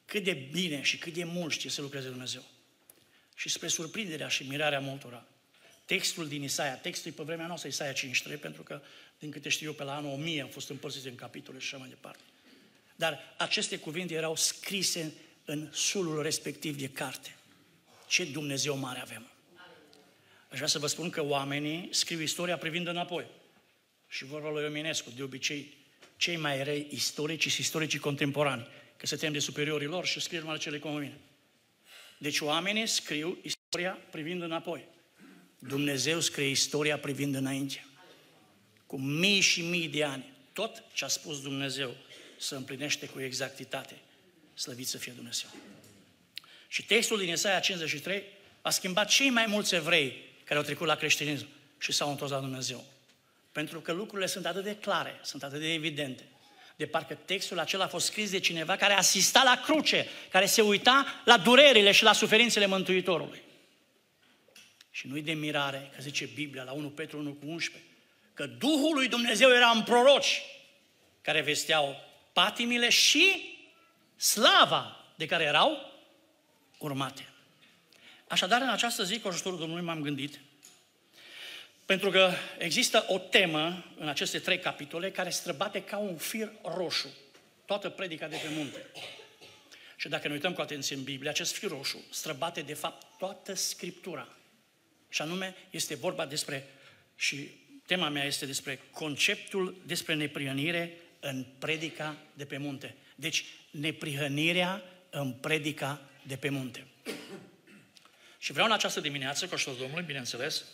Cât 0.04 0.24
de 0.24 0.32
bine 0.32 0.82
și 0.82 0.98
cât 0.98 1.12
de 1.12 1.24
mult 1.24 1.52
știe 1.52 1.70
să 1.70 1.80
lucreze 1.80 2.08
Dumnezeu. 2.08 2.44
Și 3.34 3.48
spre 3.48 3.68
surprinderea 3.68 4.28
și 4.28 4.42
mirarea 4.42 4.80
multora, 4.80 5.26
textul 5.84 6.28
din 6.28 6.42
Isaia, 6.42 6.76
textul 6.76 7.12
pe 7.12 7.22
vremea 7.22 7.46
noastră, 7.46 7.68
Isaia 7.68 7.92
53, 7.92 8.36
pentru 8.36 8.62
că, 8.62 8.80
din 9.18 9.30
câte 9.30 9.48
știu 9.48 9.66
eu, 9.66 9.72
pe 9.72 9.82
la 9.82 9.96
anul 9.96 10.12
1000 10.12 10.42
am 10.42 10.48
fost 10.48 10.68
împărțite 10.68 11.08
în 11.08 11.14
capitole 11.14 11.58
și 11.58 11.66
așa 11.66 11.76
mai 11.76 11.88
departe. 11.88 12.22
Dar 12.96 13.34
aceste 13.38 13.78
cuvinte 13.78 14.14
erau 14.14 14.36
scrise 14.36 15.12
în 15.44 15.68
sulul 15.72 16.22
respectiv 16.22 16.78
de 16.78 16.88
carte. 16.88 17.36
Ce 18.08 18.24
Dumnezeu 18.24 18.76
mare 18.76 19.00
avem! 19.00 19.30
Aș 20.48 20.56
vrea 20.56 20.66
să 20.66 20.78
vă 20.78 20.86
spun 20.86 21.10
că 21.10 21.22
oamenii 21.22 21.88
scriu 21.92 22.20
istoria 22.20 22.58
privind 22.58 22.86
înapoi. 22.86 23.26
Și 24.16 24.24
vorba 24.24 24.50
lui 24.50 24.64
Eminescu, 24.64 25.10
de 25.16 25.22
obicei, 25.22 25.76
cei 26.16 26.36
mai 26.36 26.62
rei 26.62 26.86
istorici 26.90 27.48
și 27.48 27.60
istoricii 27.60 27.98
contemporani, 27.98 28.66
că 28.96 29.06
se 29.06 29.16
tem 29.16 29.32
de 29.32 29.38
superiorii 29.38 29.86
lor 29.86 30.06
și 30.06 30.20
scriu 30.20 30.40
numai 30.40 30.58
cele 30.58 30.78
cum 30.78 30.98
vine. 30.98 31.18
Deci 32.18 32.40
oamenii 32.40 32.86
scriu 32.86 33.38
istoria 33.42 33.98
privind 34.10 34.42
înapoi. 34.42 34.88
Dumnezeu 35.58 36.20
scrie 36.20 36.48
istoria 36.48 36.98
privind 36.98 37.34
înainte. 37.34 37.86
Cu 38.86 38.98
mii 38.98 39.40
și 39.40 39.62
mii 39.62 39.88
de 39.88 40.04
ani. 40.04 40.32
Tot 40.52 40.82
ce 40.92 41.04
a 41.04 41.08
spus 41.08 41.42
Dumnezeu 41.42 41.96
să 42.38 42.54
împlinește 42.54 43.06
cu 43.06 43.20
exactitate. 43.20 43.94
Slăvit 44.54 44.86
să 44.86 44.98
fie 44.98 45.12
Dumnezeu. 45.12 45.48
Și 46.68 46.84
textul 46.84 47.18
din 47.18 47.28
Isaia 47.28 47.60
53 47.60 48.22
a 48.62 48.70
schimbat 48.70 49.08
cei 49.08 49.30
mai 49.30 49.46
mulți 49.46 49.74
evrei 49.74 50.24
care 50.44 50.58
au 50.58 50.64
trecut 50.64 50.86
la 50.86 50.96
creștinism 50.96 51.46
și 51.78 51.92
s-au 51.92 52.10
întors 52.10 52.30
la 52.30 52.40
Dumnezeu. 52.40 52.94
Pentru 53.56 53.80
că 53.80 53.92
lucrurile 53.92 54.26
sunt 54.26 54.46
atât 54.46 54.64
de 54.64 54.76
clare, 54.76 55.20
sunt 55.22 55.42
atât 55.42 55.60
de 55.60 55.72
evidente. 55.72 56.22
De 56.76 56.86
parcă 56.86 57.14
textul 57.14 57.58
acela 57.58 57.84
a 57.84 57.88
fost 57.88 58.06
scris 58.06 58.30
de 58.30 58.38
cineva 58.38 58.76
care 58.76 58.92
asista 58.92 59.42
la 59.42 59.60
cruce, 59.64 60.08
care 60.30 60.46
se 60.46 60.62
uita 60.62 61.22
la 61.24 61.38
durerile 61.38 61.92
și 61.92 62.02
la 62.02 62.12
suferințele 62.12 62.66
Mântuitorului. 62.66 63.42
Și 64.90 65.06
nu-i 65.06 65.22
de 65.22 65.32
mirare 65.32 65.90
că 65.94 66.02
zice 66.02 66.30
Biblia 66.34 66.62
la 66.62 66.72
1 66.72 66.88
Petru 66.88 67.18
1 67.18 67.32
cu 67.32 67.46
11, 67.46 67.90
că 68.34 68.46
Duhul 68.46 68.94
lui 68.94 69.08
Dumnezeu 69.08 69.50
era 69.50 69.70
în 69.70 69.82
proroci 69.82 70.42
care 71.22 71.40
vesteau 71.40 71.96
patimile 72.32 72.88
și 72.88 73.56
slava 74.16 75.04
de 75.14 75.26
care 75.26 75.44
erau 75.44 75.92
urmate. 76.78 77.28
Așadar, 78.28 78.60
în 78.60 78.68
această 78.68 79.04
zi, 79.04 79.20
cu 79.20 79.28
ajutorul 79.28 79.58
Domnului, 79.58 79.84
m-am 79.84 80.02
gândit 80.02 80.40
pentru 81.86 82.10
că 82.10 82.30
există 82.58 83.04
o 83.08 83.18
temă 83.18 83.84
în 83.98 84.08
aceste 84.08 84.38
trei 84.38 84.58
capitole 84.58 85.10
care 85.10 85.30
străbate 85.30 85.82
ca 85.82 85.96
un 85.96 86.16
fir 86.16 86.52
roșu 86.62 87.08
toată 87.64 87.88
predica 87.88 88.28
de 88.28 88.36
pe 88.36 88.48
munte. 88.56 88.86
Și 89.96 90.08
dacă 90.08 90.28
ne 90.28 90.34
uităm 90.34 90.52
cu 90.52 90.60
atenție 90.60 90.96
în 90.96 91.02
Biblie, 91.02 91.30
acest 91.30 91.56
fir 91.56 91.68
roșu 91.68 92.04
străbate 92.10 92.60
de 92.60 92.74
fapt 92.74 93.06
toată 93.18 93.54
Scriptura. 93.54 94.28
Și 95.08 95.22
anume 95.22 95.54
este 95.70 95.94
vorba 95.94 96.26
despre, 96.26 96.66
și 97.16 97.50
tema 97.86 98.08
mea 98.08 98.24
este 98.24 98.46
despre 98.46 98.80
conceptul 98.90 99.82
despre 99.86 100.14
neprihănire 100.14 100.92
în 101.20 101.46
predica 101.58 102.16
de 102.32 102.44
pe 102.44 102.56
munte. 102.56 102.96
Deci, 103.14 103.44
neprihănirea 103.70 104.82
în 105.10 105.32
predica 105.32 106.00
de 106.22 106.36
pe 106.36 106.48
munte. 106.48 106.86
Și 108.38 108.52
vreau 108.52 108.66
în 108.66 108.72
această 108.72 109.00
dimineață, 109.00 109.46
cu 109.46 109.54
ajutorul 109.54 109.80
Domnului, 109.80 110.04
bineînțeles, 110.04 110.64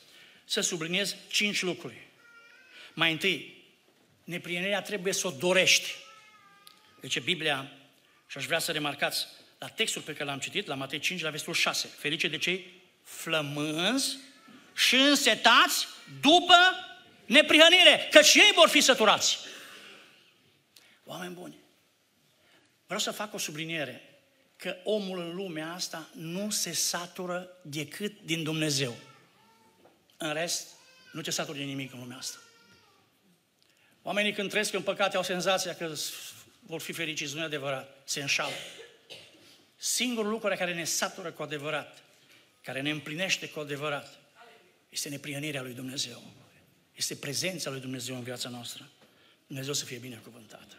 să 0.53 0.61
subliniez 0.61 1.17
cinci 1.29 1.63
lucruri. 1.63 2.07
Mai 2.95 3.13
întâi, 3.13 3.65
neprienirea 4.25 4.83
trebuie 4.83 5.13
să 5.13 5.27
o 5.27 5.31
dorești. 5.31 5.95
Deci 7.01 7.21
Biblia, 7.21 7.73
și 8.27 8.39
aș 8.39 8.45
vrea 8.45 8.59
să 8.59 8.73
remarcați, 8.73 9.27
la 9.59 9.69
textul 9.69 10.03
pe 10.03 10.13
care 10.13 10.25
l-am 10.25 10.39
citit, 10.39 10.67
la 10.67 10.75
Matei 10.75 10.99
5, 10.99 11.21
la 11.21 11.31
versetul 11.31 11.55
6, 11.55 11.87
ferice 11.87 12.29
de 12.29 12.39
cei 12.39 12.83
flămânzi 13.03 14.17
și 14.75 14.95
însetați 14.95 15.87
după 16.21 16.57
neprihănire, 17.27 18.11
și 18.23 18.39
ei 18.39 18.53
vor 18.55 18.69
fi 18.69 18.81
săturați. 18.81 19.39
Oameni 21.05 21.35
buni, 21.35 21.57
vreau 22.85 23.01
să 23.01 23.11
fac 23.11 23.35
o 23.35 23.39
subliniere 23.39 24.03
că 24.57 24.77
omul 24.85 25.19
în 25.19 25.35
lumea 25.35 25.73
asta 25.73 26.09
nu 26.15 26.51
se 26.51 26.73
satură 26.73 27.49
decât 27.63 28.21
din 28.21 28.43
Dumnezeu. 28.43 28.97
În 30.23 30.33
rest, 30.33 30.69
Nu 31.13 31.21
te 31.21 31.31
saturi 31.31 31.59
de 31.59 31.65
nimic 31.65 31.93
în 31.93 31.99
lumea 31.99 32.17
asta. 32.17 32.39
Oamenii 34.03 34.33
când 34.33 34.49
trăiesc 34.49 34.73
în 34.73 34.83
păcate 34.83 35.17
au 35.17 35.23
senzația 35.23 35.75
că 35.75 35.93
vor 36.61 36.81
fi 36.81 36.93
fericiți, 36.93 37.35
nu 37.35 37.41
e 37.41 37.45
adevărat, 37.45 37.97
se 38.05 38.21
înșală. 38.21 38.53
Singurul 39.77 40.31
lucru 40.31 40.49
care 40.57 40.75
ne 40.75 40.85
satură 40.85 41.31
cu 41.31 41.43
adevărat, 41.43 42.03
care 42.63 42.81
ne 42.81 42.91
împlinește 42.91 43.49
cu 43.49 43.61
adevărat, 43.61 44.19
este 44.89 45.09
neprihănirea 45.09 45.63
lui 45.63 45.75
Dumnezeu. 45.75 46.23
Este 46.95 47.15
prezența 47.15 47.71
lui 47.71 47.81
Dumnezeu 47.81 48.15
în 48.15 48.23
viața 48.23 48.49
noastră. 48.49 48.89
Dumnezeu 49.47 49.73
să 49.73 49.85
fie 49.85 49.99
binecuvântată. 49.99 50.75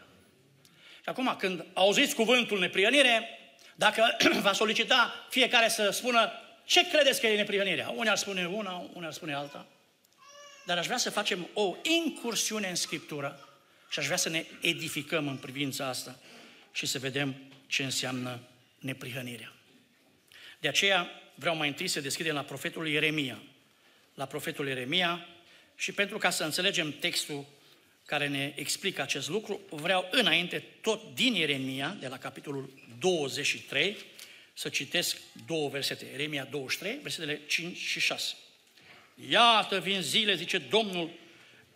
Și 1.02 1.08
acum, 1.08 1.36
când 1.38 1.64
auziți 1.72 2.14
cuvântul 2.14 2.58
neprihănire, 2.58 3.28
dacă 3.74 4.16
va 4.42 4.52
solicita 4.52 5.26
fiecare 5.30 5.68
să 5.68 5.90
spună 5.90 6.32
ce 6.64 6.88
credeți 6.88 7.20
că 7.20 7.26
e 7.26 7.36
neprihănirea? 7.36 7.88
Unii 7.88 8.10
ar 8.10 8.16
spune 8.16 8.46
una, 8.46 8.90
unii 8.92 9.06
ar 9.06 9.12
spune 9.12 9.34
alta. 9.34 9.66
Dar 10.66 10.78
aș 10.78 10.84
vrea 10.86 10.98
să 10.98 11.10
facem 11.10 11.48
o 11.52 11.76
incursiune 11.82 12.68
în 12.68 12.74
Scriptură 12.74 13.48
și 13.90 13.98
aș 13.98 14.04
vrea 14.04 14.16
să 14.16 14.28
ne 14.28 14.44
edificăm 14.60 15.28
în 15.28 15.36
privința 15.36 15.86
asta 15.86 16.18
și 16.72 16.86
să 16.86 16.98
vedem 16.98 17.34
ce 17.66 17.82
înseamnă 17.82 18.40
neprihănirea. 18.78 19.52
De 20.60 20.68
aceea 20.68 21.10
vreau 21.34 21.56
mai 21.56 21.68
întâi 21.68 21.88
să 21.88 22.00
deschidem 22.00 22.34
la 22.34 22.42
profetul 22.42 22.88
Ieremia. 22.88 23.42
La 24.14 24.26
profetul 24.26 24.66
Ieremia 24.66 25.26
și 25.76 25.92
pentru 25.92 26.18
ca 26.18 26.30
să 26.30 26.44
înțelegem 26.44 26.92
textul 26.92 27.44
care 28.06 28.28
ne 28.28 28.52
explică 28.56 29.02
acest 29.02 29.28
lucru, 29.28 29.60
vreau 29.70 30.08
înainte 30.10 30.64
tot 30.80 31.14
din 31.14 31.34
Ieremia, 31.34 31.96
de 32.00 32.08
la 32.08 32.18
capitolul 32.18 32.72
23, 32.98 33.96
să 34.54 34.68
citesc 34.68 35.16
două 35.46 35.68
versete. 35.68 36.04
Ieremia 36.10 36.44
23, 36.50 36.98
versetele 37.02 37.40
5 37.46 37.76
și 37.76 38.00
6. 38.00 38.34
Iată 39.28 39.78
vin 39.78 40.00
zile, 40.00 40.34
zice 40.34 40.58
Domnul, 40.58 41.10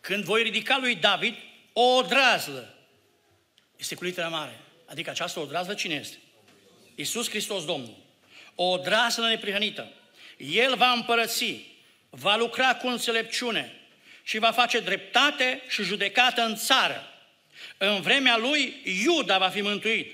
când 0.01 0.25
voi 0.25 0.43
ridica 0.43 0.79
lui 0.79 0.95
David 0.95 1.35
o 1.73 1.83
odrazlă. 1.83 2.75
Este 3.77 3.95
cu 3.95 4.05
litera 4.05 4.29
mare. 4.29 4.61
Adică 4.87 5.11
această 5.11 5.41
odrazlă 5.41 5.75
cine 5.75 5.95
este? 5.95 6.17
Iisus 6.95 7.29
Hristos 7.29 7.65
Domnul. 7.65 7.97
O 8.55 8.65
odrazlă 8.65 9.29
neprihănită. 9.29 9.93
El 10.37 10.77
va 10.77 10.91
împărăți, 10.91 11.67
va 12.11 12.37
lucra 12.37 12.75
cu 12.75 12.87
înțelepciune 12.87 13.73
și 14.23 14.39
va 14.39 14.51
face 14.51 14.81
dreptate 14.81 15.63
și 15.69 15.83
judecată 15.83 16.43
în 16.43 16.57
țară. 16.57 17.03
În 17.77 18.01
vremea 18.01 18.37
lui, 18.37 18.81
Iuda 19.05 19.39
va 19.39 19.49
fi 19.49 19.61
mântuit 19.61 20.13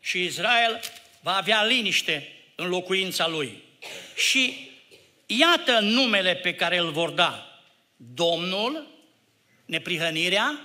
și 0.00 0.24
Israel 0.24 0.80
va 1.20 1.36
avea 1.36 1.64
liniște 1.64 2.28
în 2.54 2.68
locuința 2.68 3.28
lui. 3.28 3.62
Și 4.16 4.70
iată 5.26 5.80
numele 5.80 6.36
pe 6.36 6.54
care 6.54 6.78
îl 6.78 6.90
vor 6.90 7.10
da. 7.10 7.60
Domnul, 7.96 8.86
neprihănirea 9.64 10.60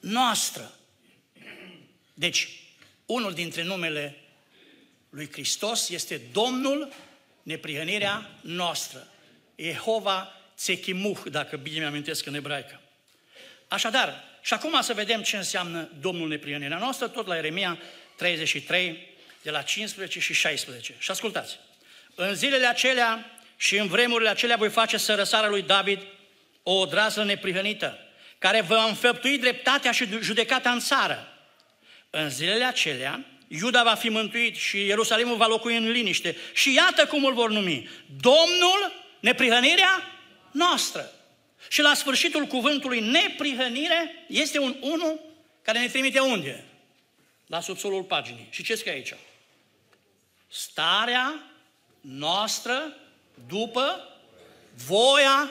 noastră. 0.00 0.72
Deci, 2.14 2.48
unul 3.06 3.32
dintre 3.32 3.62
numele 3.62 4.20
lui 5.10 5.28
Hristos 5.32 5.88
este 5.88 6.20
Domnul, 6.32 6.92
neprihănirea 7.42 8.30
noastră. 8.40 9.08
Jehova 9.56 10.32
Tsechimuh, 10.54 11.18
dacă 11.30 11.56
bine 11.56 11.78
mi-amintesc 11.78 12.26
în 12.26 12.34
ebraică. 12.34 12.80
Așadar, 13.68 14.24
și 14.42 14.54
acum 14.54 14.80
să 14.80 14.94
vedem 14.94 15.22
ce 15.22 15.36
înseamnă 15.36 15.90
Domnul 16.00 16.28
neprihănirea 16.28 16.78
noastră, 16.78 17.08
tot 17.08 17.26
la 17.26 17.34
Ieremia 17.34 17.78
33, 18.16 19.15
de 19.46 19.52
la 19.52 19.62
15 19.62 20.20
și 20.20 20.32
16. 20.32 20.94
Și 20.98 21.10
ascultați, 21.10 21.58
în 22.14 22.34
zilele 22.34 22.66
acelea 22.66 23.30
și 23.56 23.76
în 23.76 23.86
vremurile 23.86 24.28
acelea 24.28 24.56
voi 24.56 24.68
face 24.68 24.96
să 24.96 25.14
răsară 25.14 25.48
lui 25.48 25.62
David 25.62 26.00
o 26.62 26.72
odrază 26.72 27.24
neprihănită, 27.24 27.98
care 28.38 28.60
va 28.60 28.84
înfăptui 28.84 29.38
dreptatea 29.38 29.92
și 29.92 30.08
judecata 30.20 30.70
în 30.70 30.80
țară. 30.80 31.38
În 32.10 32.30
zilele 32.30 32.64
acelea, 32.64 33.24
Iuda 33.48 33.82
va 33.82 33.94
fi 33.94 34.08
mântuit 34.08 34.56
și 34.56 34.86
Ierusalimul 34.86 35.36
va 35.36 35.46
locui 35.46 35.76
în 35.76 35.90
liniște. 35.90 36.36
Și 36.54 36.74
iată 36.74 37.06
cum 37.06 37.24
îl 37.24 37.32
vor 37.32 37.50
numi. 37.50 37.88
Domnul, 38.20 38.92
neprihănirea 39.20 40.02
noastră. 40.50 41.10
Și 41.68 41.80
la 41.80 41.94
sfârșitul 41.94 42.44
cuvântului 42.44 43.00
neprihănire 43.00 44.24
este 44.28 44.58
un 44.58 44.76
unul 44.80 45.20
care 45.62 45.78
ne 45.78 45.88
trimite 45.88 46.20
unde? 46.20 46.64
La 47.46 47.60
subsolul 47.60 48.02
paginii. 48.02 48.48
Și 48.50 48.62
ce 48.62 48.74
scrie 48.74 48.92
aici? 48.92 49.12
Starea 50.48 51.42
noastră 52.00 52.96
după 53.46 54.08
voia 54.86 55.50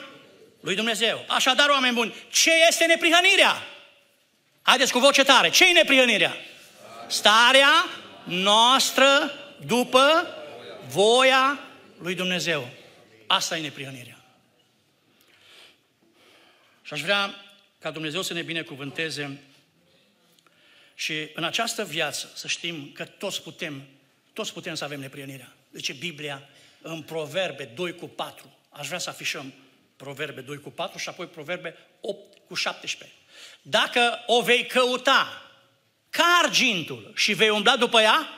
lui 0.60 0.74
Dumnezeu. 0.74 1.24
Așadar, 1.28 1.68
oameni 1.68 1.94
buni, 1.94 2.14
ce 2.30 2.50
este 2.68 2.86
neprihănirea? 2.86 3.62
Haideți 4.62 4.92
cu 4.92 4.98
voce 4.98 5.24
tare. 5.24 5.50
Ce 5.50 5.68
e 5.68 5.72
neprihănirea? 5.72 6.36
Starea 7.06 7.86
noastră 8.24 9.32
după 9.66 10.26
voia 10.88 11.60
lui 11.98 12.14
Dumnezeu. 12.14 12.68
Asta 13.26 13.56
e 13.56 13.60
neprihănirea. 13.60 14.24
Și 16.82 16.92
aș 16.92 17.00
vrea 17.00 17.34
ca 17.78 17.90
Dumnezeu 17.90 18.22
să 18.22 18.32
ne 18.32 18.42
binecuvânteze 18.42 19.40
și 20.94 21.28
în 21.34 21.44
această 21.44 21.84
viață 21.84 22.30
să 22.34 22.48
știm 22.48 22.92
că 22.92 23.04
toți 23.04 23.42
putem, 23.42 23.82
toți 24.36 24.52
putem 24.52 24.74
să 24.74 24.84
avem 24.84 25.00
neprienirea. 25.00 25.52
Deci 25.70 25.92
Biblia 25.92 26.48
în 26.82 27.02
Proverbe 27.02 27.64
2 27.64 27.94
cu 27.94 28.06
4. 28.06 28.56
Aș 28.70 28.86
vrea 28.86 28.98
să 28.98 29.10
afișăm 29.10 29.54
Proverbe 29.96 30.40
2 30.40 30.60
cu 30.60 30.70
4 30.70 30.98
și 30.98 31.08
apoi 31.08 31.26
Proverbe 31.26 31.76
8 32.00 32.38
cu 32.46 32.54
17. 32.54 33.16
Dacă 33.62 34.22
o 34.26 34.42
vei 34.42 34.66
căuta 34.66 35.50
ca 36.10 36.40
argintul 36.44 37.12
și 37.14 37.32
vei 37.32 37.48
umbla 37.48 37.76
după 37.76 38.00
ea, 38.00 38.28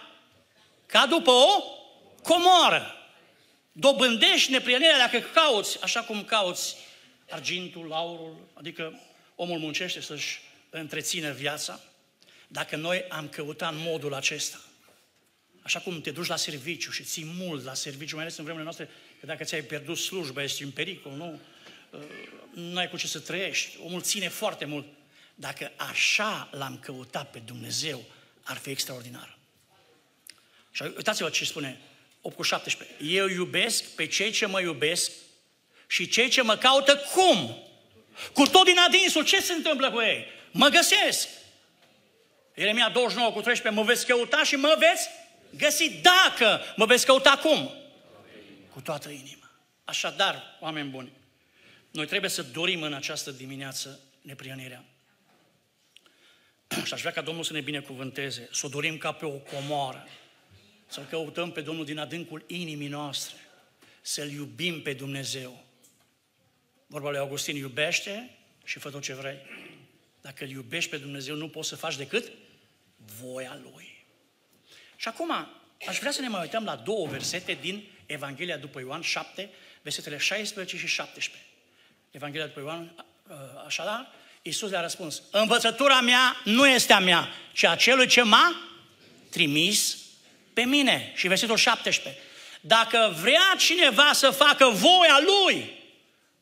ca 0.86 1.06
după 1.06 1.30
o 1.30 1.62
comoră. 2.22 2.94
Dobândești 3.72 4.50
neprienirea 4.50 4.98
dacă 4.98 5.18
cauți, 5.18 5.82
așa 5.82 6.00
cum 6.02 6.24
cauți 6.24 6.76
argintul, 7.28 7.92
aurul, 7.92 8.36
adică 8.54 9.00
omul 9.34 9.58
muncește 9.58 10.00
să-și 10.00 10.40
întrețină 10.70 11.30
viața, 11.30 11.80
dacă 12.48 12.76
noi 12.76 13.04
am 13.08 13.28
căutat 13.28 13.72
în 13.72 13.78
modul 13.80 14.14
acesta, 14.14 14.60
așa 15.68 15.80
cum 15.80 16.00
te 16.00 16.10
duci 16.10 16.26
la 16.26 16.36
serviciu 16.36 16.90
și 16.90 17.02
ții 17.02 17.32
mult 17.36 17.64
la 17.64 17.74
serviciu, 17.74 18.14
mai 18.14 18.24
ales 18.24 18.36
în 18.36 18.44
vremurile 18.44 18.70
noastre, 18.74 18.88
că 19.20 19.26
dacă 19.26 19.44
ți-ai 19.44 19.62
pierdut 19.62 19.98
slujba, 19.98 20.42
este 20.42 20.64
un 20.64 20.70
pericol, 20.70 21.12
nu? 21.12 21.40
Uh, 21.90 22.00
nu 22.54 22.78
ai 22.78 22.88
cu 22.88 22.96
ce 22.96 23.06
să 23.06 23.18
trăiești, 23.18 23.76
omul 23.84 24.02
ține 24.02 24.28
foarte 24.28 24.64
mult. 24.64 24.86
Dacă 25.34 25.72
așa 25.76 26.48
l-am 26.52 26.78
căutat 26.78 27.30
pe 27.30 27.38
Dumnezeu, 27.38 28.04
ar 28.42 28.56
fi 28.56 28.70
extraordinar. 28.70 29.38
Și 30.70 30.82
uitați-vă 30.82 31.28
ce 31.28 31.44
spune 31.44 31.80
8 32.20 32.36
cu 32.36 32.42
17. 32.42 32.96
Eu 33.04 33.28
iubesc 33.28 33.84
pe 33.84 34.06
cei 34.06 34.30
ce 34.30 34.46
mă 34.46 34.60
iubesc 34.60 35.10
și 35.86 36.08
cei 36.08 36.28
ce 36.28 36.42
mă 36.42 36.56
caută 36.56 36.96
cum? 36.96 37.62
Cu 38.32 38.46
tot 38.46 38.64
din 38.64 38.78
adinsul, 38.78 39.24
ce 39.24 39.40
se 39.40 39.52
întâmplă 39.52 39.90
cu 39.90 40.00
ei? 40.00 40.26
Mă 40.50 40.68
găsesc. 40.68 41.28
Ieremia 42.54 42.88
29 42.88 43.32
cu 43.32 43.40
13, 43.40 43.80
mă 43.80 43.86
veți 43.86 44.06
căuta 44.06 44.44
și 44.44 44.56
mă 44.56 44.76
veți 44.78 45.08
găsi 45.56 45.90
dacă 45.90 46.60
mă 46.76 46.84
veți 46.84 47.06
căuta 47.06 47.38
cum? 47.42 47.70
Cu 48.72 48.80
toată 48.80 49.08
inima. 49.08 49.50
Așadar, 49.84 50.56
oameni 50.60 50.90
buni, 50.90 51.12
noi 51.90 52.06
trebuie 52.06 52.30
să 52.30 52.42
dorim 52.42 52.82
în 52.82 52.92
această 52.92 53.30
dimineață 53.30 54.00
neprionirea. 54.20 54.84
Și 56.84 56.92
aș 56.92 57.00
vrea 57.00 57.12
ca 57.12 57.20
Domnul 57.20 57.44
să 57.44 57.52
ne 57.52 57.60
binecuvânteze, 57.60 58.48
să 58.52 58.66
o 58.66 58.68
dorim 58.68 58.98
ca 58.98 59.12
pe 59.12 59.24
o 59.24 59.38
comoară, 59.38 60.06
să-L 60.86 61.04
căutăm 61.04 61.52
pe 61.52 61.60
Domnul 61.60 61.84
din 61.84 61.98
adâncul 61.98 62.44
inimii 62.46 62.88
noastre, 62.88 63.36
să-L 64.00 64.30
iubim 64.30 64.82
pe 64.82 64.92
Dumnezeu, 64.92 65.66
Vorba 66.90 67.10
lui 67.10 67.18
Augustin, 67.18 67.56
iubește 67.56 68.30
și 68.64 68.78
fă 68.78 68.90
tot 68.90 69.02
ce 69.02 69.14
vrei. 69.14 69.38
Dacă 70.20 70.44
îl 70.44 70.50
iubești 70.50 70.90
pe 70.90 70.96
Dumnezeu, 70.96 71.34
nu 71.34 71.48
poți 71.48 71.68
să 71.68 71.76
faci 71.76 71.96
decât 71.96 72.32
voia 73.20 73.60
Lui. 73.62 73.97
Și 75.00 75.08
acum, 75.08 75.30
aș 75.86 75.98
vrea 75.98 76.10
să 76.10 76.20
ne 76.20 76.28
mai 76.28 76.40
uităm 76.40 76.64
la 76.64 76.76
două 76.76 77.06
versete 77.06 77.58
din 77.60 77.88
Evanghelia 78.06 78.56
după 78.56 78.80
Ioan 78.80 79.00
7, 79.00 79.50
versetele 79.82 80.16
16 80.16 80.76
și 80.76 80.86
17. 80.86 81.46
Evanghelia 82.10 82.46
după 82.46 82.60
Ioan, 82.60 83.04
așadar, 83.66 84.10
Iisus 84.42 84.70
le-a 84.70 84.80
răspuns, 84.80 85.22
învățătura 85.30 86.00
mea 86.00 86.36
nu 86.44 86.66
este 86.66 86.92
a 86.92 86.98
mea, 86.98 87.28
ci 87.52 87.64
a 87.64 87.76
celui 87.76 88.06
ce 88.06 88.22
m-a 88.22 88.68
trimis 89.30 89.96
pe 90.52 90.62
mine. 90.62 91.12
Și 91.16 91.28
versetul 91.28 91.56
17. 91.56 92.22
Dacă 92.60 93.14
vrea 93.20 93.54
cineva 93.58 94.12
să 94.12 94.30
facă 94.30 94.68
voia 94.68 95.18
lui, 95.20 95.70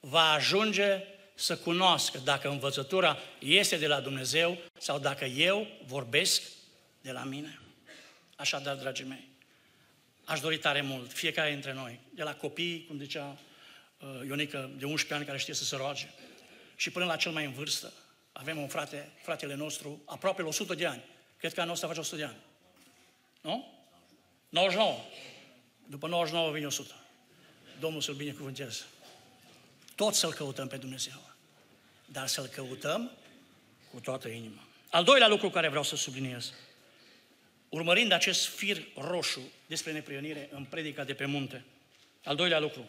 va 0.00 0.30
ajunge 0.30 1.04
să 1.34 1.56
cunoască 1.56 2.20
dacă 2.24 2.48
învățătura 2.48 3.18
este 3.38 3.76
de 3.76 3.86
la 3.86 4.00
Dumnezeu 4.00 4.58
sau 4.78 4.98
dacă 4.98 5.24
eu 5.24 5.66
vorbesc 5.86 6.42
de 7.00 7.12
la 7.12 7.22
mine. 7.22 7.60
Așadar, 8.36 8.76
dragii 8.76 9.04
mei, 9.04 9.28
aș 10.24 10.40
dori 10.40 10.58
tare 10.58 10.80
mult, 10.80 11.12
fiecare 11.12 11.50
dintre 11.50 11.72
noi, 11.72 12.00
de 12.14 12.22
la 12.22 12.34
copii, 12.34 12.84
cum 12.86 12.98
zicea 12.98 13.38
uh, 14.00 14.26
Ionica 14.26 14.70
de 14.78 14.84
11 14.84 15.14
ani 15.14 15.24
care 15.24 15.38
știe 15.38 15.54
să 15.54 15.64
se 15.64 15.76
roage 15.76 16.06
și 16.76 16.90
până 16.90 17.04
la 17.04 17.16
cel 17.16 17.32
mai 17.32 17.44
în 17.44 17.52
vârstă. 17.52 17.92
Avem 18.32 18.58
un 18.58 18.68
frate, 18.68 19.12
fratele 19.22 19.54
nostru, 19.54 20.02
aproape 20.04 20.42
la 20.42 20.48
100 20.48 20.74
de 20.74 20.86
ani. 20.86 21.02
Cred 21.38 21.54
că 21.54 21.60
anul 21.60 21.72
ăsta 21.72 21.86
face 21.86 22.00
100 22.00 22.16
de 22.16 22.24
ani. 22.24 22.36
Nu? 23.40 23.72
99. 24.48 24.98
După 25.86 26.06
99 26.06 26.52
vine 26.52 26.66
100. 26.66 26.94
Domnul 27.80 28.00
să-l 28.00 28.14
binecuvânteze. 28.14 28.84
Tot 29.94 30.14
să-L 30.14 30.32
căutăm 30.32 30.68
pe 30.68 30.76
Dumnezeu. 30.76 31.30
Dar 32.04 32.26
să-L 32.26 32.46
căutăm 32.46 33.10
cu 33.92 34.00
toată 34.00 34.28
inima. 34.28 34.64
Al 34.90 35.04
doilea 35.04 35.28
lucru 35.28 35.50
care 35.50 35.68
vreau 35.68 35.82
să 35.82 35.96
subliniez. 35.96 36.52
Urmărind 37.68 38.12
acest 38.12 38.46
fir 38.46 38.82
roșu 38.94 39.52
despre 39.66 39.92
neprionire 39.92 40.48
în 40.52 40.64
predica 40.64 41.04
de 41.04 41.14
pe 41.14 41.24
munte. 41.24 41.64
Al 42.24 42.36
doilea 42.36 42.58
lucru. 42.58 42.88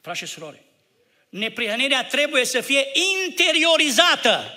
Frați 0.00 0.18
și 0.18 0.26
surori, 0.26 0.62
neprihănirea 1.28 2.04
trebuie 2.04 2.44
să 2.44 2.60
fie 2.60 2.84
interiorizată. 3.24 4.52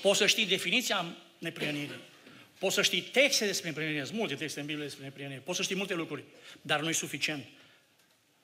Poți 0.00 0.18
să 0.18 0.26
știi 0.26 0.46
definiția 0.46 1.16
neprihănirii. 1.38 2.00
Poți 2.58 2.74
să 2.74 2.82
știi 2.82 3.00
texte 3.00 3.46
despre 3.46 3.68
neprihănire, 3.68 4.04
sunt 4.04 4.18
multe 4.18 4.34
texte 4.34 4.60
în 4.60 4.66
Biblie 4.66 4.84
despre 4.84 5.04
neprihănire. 5.04 5.40
Poți 5.40 5.56
să 5.56 5.62
știi 5.62 5.76
multe 5.76 5.94
lucruri, 5.94 6.24
dar 6.62 6.80
nu 6.80 6.88
e 6.88 6.92
suficient. 6.92 7.44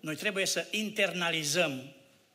Noi 0.00 0.16
trebuie 0.16 0.46
să 0.46 0.66
internalizăm 0.70 1.94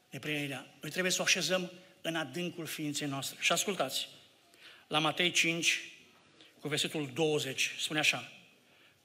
neprihănirea. 0.10 0.68
Noi 0.82 0.92
trebuie 0.92 1.12
să 1.12 1.22
o 1.22 1.24
așezăm 1.24 1.72
în 2.02 2.16
adâncul 2.16 2.66
ființei 2.66 3.08
noastre. 3.08 3.38
Și 3.40 3.52
ascultați, 3.52 4.08
la 4.88 5.00
Matei 5.00 5.32
5, 5.32 5.82
cu 6.68 6.74
versetul 6.74 7.10
20, 7.14 7.76
spune 7.80 8.00
așa, 8.00 8.32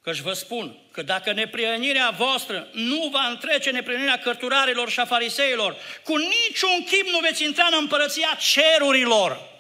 Căci 0.01 0.19
vă 0.19 0.33
spun 0.33 0.79
că 0.91 1.03
dacă 1.03 1.33
neprienirea 1.33 2.11
voastră 2.11 2.69
nu 2.73 3.09
va 3.13 3.27
întrece 3.27 3.71
neprienirea 3.71 4.19
cărturarilor 4.19 4.91
și 4.91 5.01
a 5.01 5.05
fariseilor, 5.05 5.77
cu 6.05 6.17
niciun 6.17 6.85
chip 6.85 7.07
nu 7.07 7.19
veți 7.19 7.45
intra 7.45 7.65
în 7.65 7.79
împărăția 7.81 8.39
cerurilor. 8.39 9.51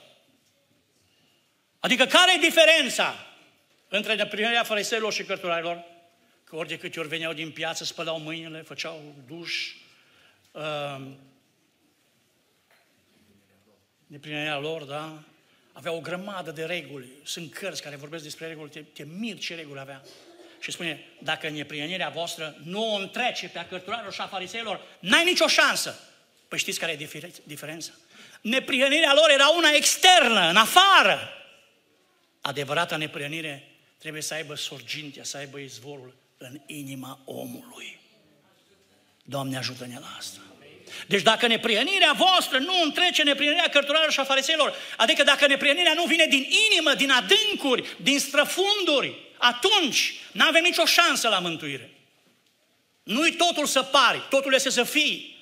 Adică 1.80 2.04
care 2.06 2.34
e 2.34 2.40
diferența 2.40 3.26
între 3.88 4.14
neprienirea 4.14 4.62
fariseilor 4.62 5.12
și 5.12 5.24
cărturarilor? 5.24 5.84
Că 6.44 6.56
ori 6.56 6.68
de 6.68 6.78
câte 6.78 7.00
ori 7.00 7.08
veneau 7.08 7.32
din 7.32 7.50
piață, 7.50 7.84
spălau 7.84 8.18
mâinile, 8.18 8.62
făceau 8.62 9.14
duș, 9.26 9.74
uh, 10.52 11.00
neprienirea 14.06 14.58
lor, 14.58 14.82
da? 14.82 15.22
Avea 15.72 15.92
o 15.92 16.00
grămadă 16.00 16.50
de 16.50 16.64
reguli. 16.64 17.08
Sunt 17.24 17.54
cărți 17.54 17.82
care 17.82 17.96
vorbesc 17.96 18.22
despre 18.22 18.46
reguli, 18.46 18.70
te, 18.70 18.80
te 18.80 19.04
mir 19.04 19.38
ce 19.38 19.54
reguli 19.54 19.80
avea 19.80 20.02
și 20.62 20.70
spune, 20.70 21.04
dacă 21.18 21.48
neprienirea 21.48 22.08
voastră 22.08 22.56
nu 22.64 22.92
o 22.92 22.96
întrece 22.96 23.48
pe 23.48 23.58
a 23.58 23.66
cărturarilor 23.66 24.12
și 24.12 24.20
a 24.20 24.26
fariseilor, 24.26 24.80
n-ai 24.98 25.24
nicio 25.24 25.46
șansă. 25.46 25.98
Păi 26.48 26.58
știți 26.58 26.78
care 26.78 26.92
e 26.92 27.08
diferența? 27.44 27.92
Neprienirea 28.40 29.12
lor 29.14 29.30
era 29.30 29.48
una 29.48 29.70
externă, 29.74 30.48
în 30.48 30.56
afară. 30.56 31.28
Adevărata 32.40 32.96
neprienire 32.96 33.68
trebuie 33.98 34.22
să 34.22 34.34
aibă 34.34 34.54
sorgintea, 34.54 35.24
să 35.24 35.36
aibă 35.36 35.58
izvorul 35.58 36.14
în 36.38 36.60
inima 36.66 37.20
omului. 37.24 38.00
Doamne 39.22 39.56
ajută-ne 39.56 39.98
la 39.98 40.14
asta. 40.18 40.40
Deci 41.06 41.22
dacă 41.22 41.46
neprienirea 41.46 42.12
voastră 42.12 42.58
nu 42.58 42.82
întrece 42.82 43.22
neprienirea 43.22 43.68
cărturarilor 43.68 44.12
și 44.12 44.20
a 44.20 44.24
fariseilor, 44.24 44.74
adică 44.96 45.22
dacă 45.22 45.46
neprienirea 45.46 45.92
nu 45.94 46.04
vine 46.04 46.26
din 46.26 46.46
inimă, 46.70 46.94
din 46.94 47.10
adâncuri, 47.10 47.96
din 48.02 48.18
străfunduri, 48.18 49.14
atunci 49.38 50.14
nu 50.32 50.44
avem 50.44 50.62
nicio 50.62 50.84
șansă 50.84 51.28
la 51.28 51.38
mântuire. 51.38 51.90
Nu-i 53.02 53.32
totul 53.32 53.66
să 53.66 53.82
pari, 53.82 54.26
totul 54.30 54.54
este 54.54 54.70
să 54.70 54.82
fii. 54.82 55.36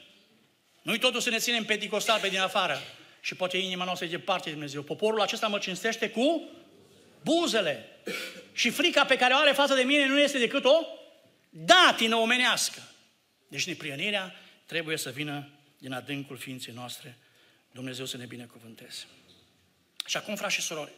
Nu-i 0.83 0.99
totul 0.99 1.21
să 1.21 1.31
ne 1.31 1.39
ținem 1.39 1.65
pedicostal 1.65 2.19
pe 2.21 2.29
din 2.29 2.41
afară. 2.41 2.83
Și 3.21 3.35
poate 3.35 3.57
inima 3.57 3.85
noastră 3.85 4.07
e 4.07 4.11
departe 4.11 4.45
de 4.45 4.51
Dumnezeu. 4.51 4.83
Poporul 4.83 5.21
acesta 5.21 5.47
mă 5.47 5.59
cinstește 5.59 6.11
cu 6.11 6.49
buzele. 7.25 7.89
Și 8.53 8.71
frica 8.71 9.05
pe 9.05 9.17
care 9.17 9.35
o 9.35 9.37
are 9.37 9.53
față 9.53 9.75
de 9.75 9.83
mine 9.83 10.07
nu 10.07 10.19
este 10.21 10.39
decât 10.39 10.65
o 10.65 10.87
datină 11.51 12.17
omenească. 12.17 12.83
Deci 13.49 13.67
neprienirea 13.67 14.35
trebuie 14.71 14.97
să 14.97 15.11
vină 15.11 15.49
din 15.79 15.93
adâncul 15.93 16.37
ființei 16.37 16.75
noastre. 16.75 17.19
Dumnezeu 17.73 18.05
să 18.05 18.17
ne 18.17 18.25
binecuvânteze. 18.25 19.05
Și 20.07 20.17
acum, 20.17 20.37
frați 20.37 20.55
și 20.55 20.61
surori, 20.61 20.91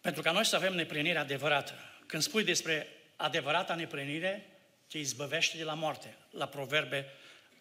pentru 0.00 0.22
ca 0.22 0.32
noi 0.32 0.46
să 0.46 0.56
avem 0.56 0.74
neplinire 0.74 1.18
adevărată. 1.18 1.74
Când 2.06 2.22
spui 2.22 2.44
despre 2.44 2.88
adevărata 3.16 3.74
neplinire, 3.74 4.46
te 4.88 4.98
izbăvește 4.98 5.56
de 5.56 5.64
la 5.64 5.74
moarte. 5.74 6.16
La 6.30 6.46
proverbe, 6.46 7.06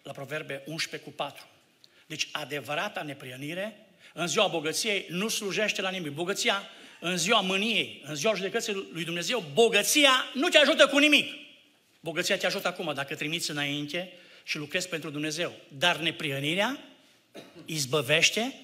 la 0.03 0.11
proverbe 0.11 0.63
11 0.65 1.09
cu 1.09 1.15
4. 1.15 1.45
Deci 2.05 2.27
adevărata 2.31 3.01
neplinire, 3.01 3.87
în 4.13 4.27
ziua 4.27 4.47
bogăției, 4.47 5.05
nu 5.09 5.27
slujește 5.27 5.81
la 5.81 5.89
nimic. 5.89 6.11
Bogăția, 6.11 6.63
în 6.99 7.17
ziua 7.17 7.41
mâniei, 7.41 8.01
în 8.05 8.15
ziua 8.15 8.33
judecății 8.33 8.73
lui 8.73 9.03
Dumnezeu, 9.03 9.43
bogăția 9.53 10.11
nu 10.33 10.47
te 10.47 10.57
ajută 10.57 10.87
cu 10.87 10.97
nimic. 10.97 11.33
Bogăția 11.99 12.37
te 12.37 12.45
ajută 12.45 12.67
acum, 12.67 12.93
dacă 12.93 13.15
trimiți 13.15 13.51
înainte 13.51 14.11
și 14.47 14.57
lucrezi 14.57 14.88
pentru 14.88 15.10
Dumnezeu. 15.10 15.53
Dar 15.67 15.97
neprihănirea 15.97 16.79
izbăvește 17.65 18.55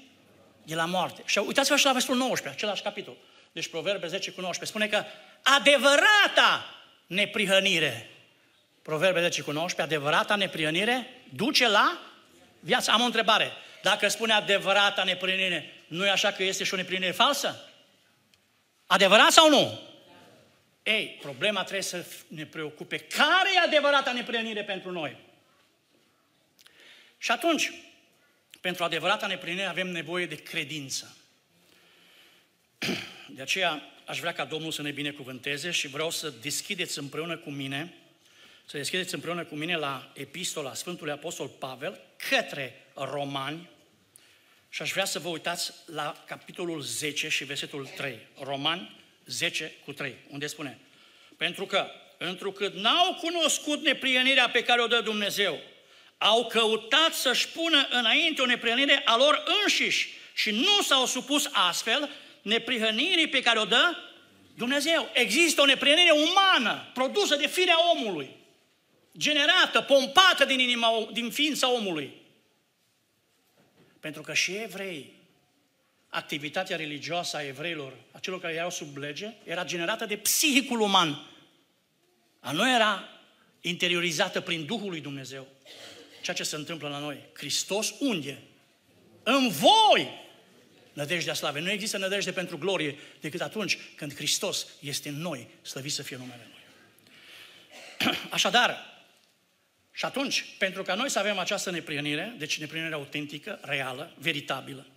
de 0.64 0.76
la 0.76 0.86
moarte. 0.86 1.22
Și 1.26 1.38
uitați-vă 1.38 1.76
și 1.76 1.86
la 1.86 1.92
versetul 1.92 2.16
19, 2.16 2.62
același 2.62 2.82
capitol. 2.82 3.16
Deci 3.52 3.68
Proverbe 3.68 4.08
10 4.08 4.32
cu 4.32 4.42
19 4.42 4.78
spune 4.78 4.88
că 4.88 5.06
adevărata 5.44 6.66
neprihănire, 7.08 8.10
Proverbe 8.82 9.22
10 9.22 9.42
cu 9.42 9.52
19, 9.52 9.96
adevărata 9.96 10.36
neprihănire 10.36 11.08
duce 11.36 11.68
la 11.68 12.00
viață. 12.60 12.92
Am 12.92 13.02
o 13.02 13.06
întrebare. 13.06 13.52
Dacă 13.82 14.08
spune 14.08 14.34
adevărata 14.34 15.04
neprihănire, 15.04 15.74
nu 15.88 16.06
e 16.06 16.10
așa 16.10 16.32
că 16.32 16.44
este 16.44 16.64
și 16.64 16.74
o 16.74 16.78
neprihănire 16.78 17.12
falsă? 17.12 17.70
Adevărat 18.86 19.32
sau 19.32 19.50
nu? 19.50 19.80
Ei, 20.84 21.18
problema 21.22 21.62
trebuie 21.62 21.82
să 21.82 22.06
ne 22.28 22.46
preocupe. 22.46 22.98
Care 22.98 23.50
e 23.56 23.60
adevărata 23.60 24.12
neprihănire 24.12 24.64
pentru 24.64 24.92
noi? 24.92 25.32
Și 27.24 27.32
atunci, 27.32 27.72
pentru 28.62 28.84
adevărata 28.84 29.28
neplinire 29.28 29.66
avem 29.66 29.88
nevoie 29.88 30.26
de 30.26 30.36
credință. 30.36 31.18
De 33.28 33.42
aceea 33.42 33.82
aș 34.06 34.20
vrea 34.20 34.34
ca 34.34 34.46
Domnul 34.46 34.72
să 34.72 34.82
ne 34.82 34.92
binecuvânteze 34.92 35.72
și 35.72 35.88
vreau 35.88 36.10
să 36.10 36.34
deschideți 36.42 37.00
împreună 37.00 37.38
cu 37.38 37.50
mine, 37.50 37.94
să 38.66 38.78
deschideți 38.78 39.14
împreună 39.14 39.44
cu 39.44 39.56
mine 39.56 39.76
la 39.76 40.12
epistola 40.16 40.74
Sfântului 40.74 41.14
Apostol 41.14 41.48
Pavel 41.48 42.00
către 42.30 42.86
romani 42.94 43.70
și 44.70 44.82
aș 44.82 44.92
vrea 44.92 45.06
să 45.06 45.20
vă 45.20 45.30
uitați 45.30 45.74
la 45.86 46.24
capitolul 46.28 46.82
10 46.82 47.30
și 47.30 47.44
versetul 47.44 47.88
3. 47.88 48.20
Romani 48.40 49.04
10 49.26 49.72
cu 49.86 49.94
3, 49.94 50.16
unde 50.30 50.48
spune 50.48 50.80
Pentru 51.38 51.66
că, 51.66 51.88
întrucât 52.18 52.74
n-au 52.74 53.14
cunoscut 53.14 53.82
neprienirea 53.82 54.50
pe 54.50 54.64
care 54.64 54.82
o 54.82 54.88
dă 54.88 55.02
Dumnezeu, 55.02 55.60
au 56.24 56.46
căutat 56.46 57.14
să-și 57.14 57.48
pună 57.48 57.88
înainte 57.90 58.42
o 58.42 58.46
neprienire 58.46 59.02
a 59.06 59.18
lor 59.18 59.44
înșiși 59.64 60.10
și 60.34 60.52
nu 60.52 60.82
s-au 60.82 61.06
supus 61.06 61.50
astfel 61.52 62.10
neprihănirii 62.42 63.28
pe 63.28 63.42
care 63.42 63.60
o 63.60 63.66
dă 63.66 63.98
Dumnezeu. 64.56 65.10
Există 65.14 65.62
o 65.62 65.66
neprihănire 65.66 66.12
umană, 66.12 66.92
produsă 66.94 67.36
de 67.36 67.48
firea 67.48 67.76
omului, 67.92 68.30
generată, 69.18 69.82
pompată 69.82 70.46
din, 70.46 70.60
inima, 70.60 71.08
din 71.12 71.32
ființa 71.32 71.72
omului. 71.72 72.14
Pentru 74.00 74.22
că 74.22 74.34
și 74.34 74.52
evrei, 74.52 75.14
activitatea 76.10 76.76
religioasă 76.76 77.38
a 77.38 77.48
evreilor, 77.48 77.94
a 78.12 78.20
celor 78.20 78.40
care 78.40 78.54
erau 78.54 78.70
sub 78.70 78.98
lege, 78.98 79.34
era 79.44 79.66
generată 79.66 80.06
de 80.06 80.18
psihicul 80.18 80.80
uman. 80.80 81.26
A 82.40 82.52
nu 82.52 82.70
era 82.70 83.10
interiorizată 83.62 84.42
prin 84.42 84.66
Duhul 84.66 84.90
lui 84.90 85.02
Dumnezeu. 85.02 85.48
Ceea 86.24 86.36
ce 86.36 86.44
se 86.44 86.56
întâmplă 86.56 86.90
la 86.90 87.00
noi. 87.00 87.18
Hristos 87.34 87.94
unde? 88.00 88.42
În 89.24 89.50
voi! 89.50 90.22
nădejdea 90.94 91.34
slavei. 91.34 91.62
Nu 91.62 91.72
există 91.72 91.98
nădejde 91.98 92.32
pentru 92.32 92.58
glorie 92.58 92.98
decât 93.20 93.42
atunci 93.42 93.78
când 93.96 94.16
Hristos 94.16 94.68
este 94.80 95.10
în 95.10 95.16
noi, 95.16 95.48
slăvit 95.62 95.92
să 95.92 96.02
fie 96.02 96.18
numele 96.18 96.48
Lui. 96.52 96.62
Așadar, 98.30 98.92
și 99.92 100.06
atunci, 100.06 100.46
pentru 100.58 100.84
ca 100.84 100.94
noi 100.94 101.10
să 101.10 101.20
avem 101.20 101.38
această 101.38 101.72
neprienire, 101.72 102.36
deci 102.38 102.60
neprienire 102.60 102.94
autentică, 102.94 103.60
reală, 103.62 104.16
veritabilă, 104.18 104.88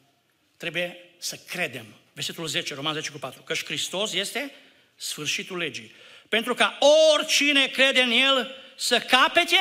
trebuie 0.57 0.99
să 1.19 1.39
credem. 1.49 1.87
Versetul 2.12 2.47
10, 2.47 2.75
Roman 2.75 2.95
10 2.95 3.11
cu 3.11 3.19
4, 3.19 3.43
că 3.43 3.55
Hristos 3.55 4.12
este 4.12 4.53
sfârșitul 4.95 5.57
legii. 5.57 5.95
Pentru 6.29 6.55
ca 6.55 6.79
oricine 7.15 7.67
crede 7.67 8.01
în 8.01 8.11
El 8.11 8.55
să 8.77 9.01
capete 9.01 9.57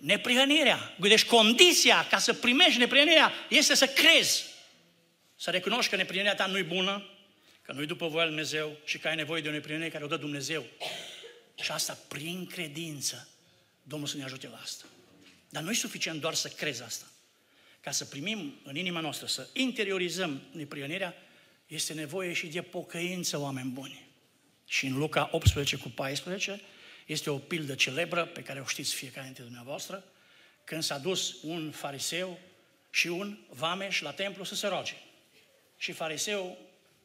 neprihănirea. 0.00 0.94
Deci 0.98 1.24
condiția 1.24 2.06
ca 2.10 2.18
să 2.18 2.34
primești 2.34 2.78
neprihănirea 2.78 3.32
este 3.48 3.74
să 3.74 3.86
crezi. 3.86 4.44
Să 5.36 5.50
recunoști 5.50 5.90
că 5.90 5.96
neprienirea 5.96 6.34
ta 6.34 6.46
nu-i 6.46 6.62
bună, 6.62 7.08
că 7.62 7.72
nu-i 7.72 7.86
după 7.86 8.08
voia 8.08 8.24
Lui 8.24 8.34
Dumnezeu 8.34 8.76
și 8.84 8.98
că 8.98 9.08
ai 9.08 9.14
nevoie 9.14 9.42
de 9.42 9.48
o 9.48 9.52
neprienire 9.52 9.88
care 9.88 10.04
o 10.04 10.06
dă 10.06 10.16
Dumnezeu. 10.16 10.64
Și 11.62 11.70
asta 11.70 11.98
prin 12.08 12.46
credință 12.46 13.28
Domnul 13.82 14.08
să 14.08 14.16
ne 14.16 14.24
ajute 14.24 14.48
la 14.48 14.60
asta. 14.62 14.84
Dar 15.48 15.62
nu 15.62 15.70
e 15.70 15.74
suficient 15.74 16.20
doar 16.20 16.34
să 16.34 16.48
crezi 16.48 16.82
asta. 16.82 17.04
Ca 17.80 17.90
să 17.90 18.04
primim 18.04 18.60
în 18.64 18.76
inima 18.76 19.00
noastră, 19.00 19.26
să 19.26 19.48
interiorizăm 19.52 20.42
neprionirea, 20.52 21.14
este 21.66 21.92
nevoie 21.92 22.32
și 22.32 22.46
de 22.46 22.62
pocăință, 22.62 23.38
oameni 23.38 23.70
buni. 23.70 24.08
Și 24.66 24.86
în 24.86 24.98
Luca 24.98 25.28
18 25.32 25.76
cu 25.76 25.88
14 25.88 26.60
este 27.12 27.30
o 27.30 27.38
pildă 27.38 27.74
celebră 27.74 28.24
pe 28.24 28.42
care 28.42 28.60
o 28.60 28.64
știți 28.64 28.94
fiecare 28.94 29.24
dintre 29.24 29.42
dumneavoastră, 29.42 30.04
când 30.64 30.82
s-a 30.82 30.98
dus 30.98 31.36
un 31.42 31.70
fariseu 31.70 32.38
și 32.90 33.06
un 33.06 33.38
vameș 33.48 34.00
la 34.00 34.12
templu 34.12 34.44
să 34.44 34.54
se 34.54 34.66
roage. 34.66 34.96
Și 35.76 35.92
fariseu, 35.92 36.58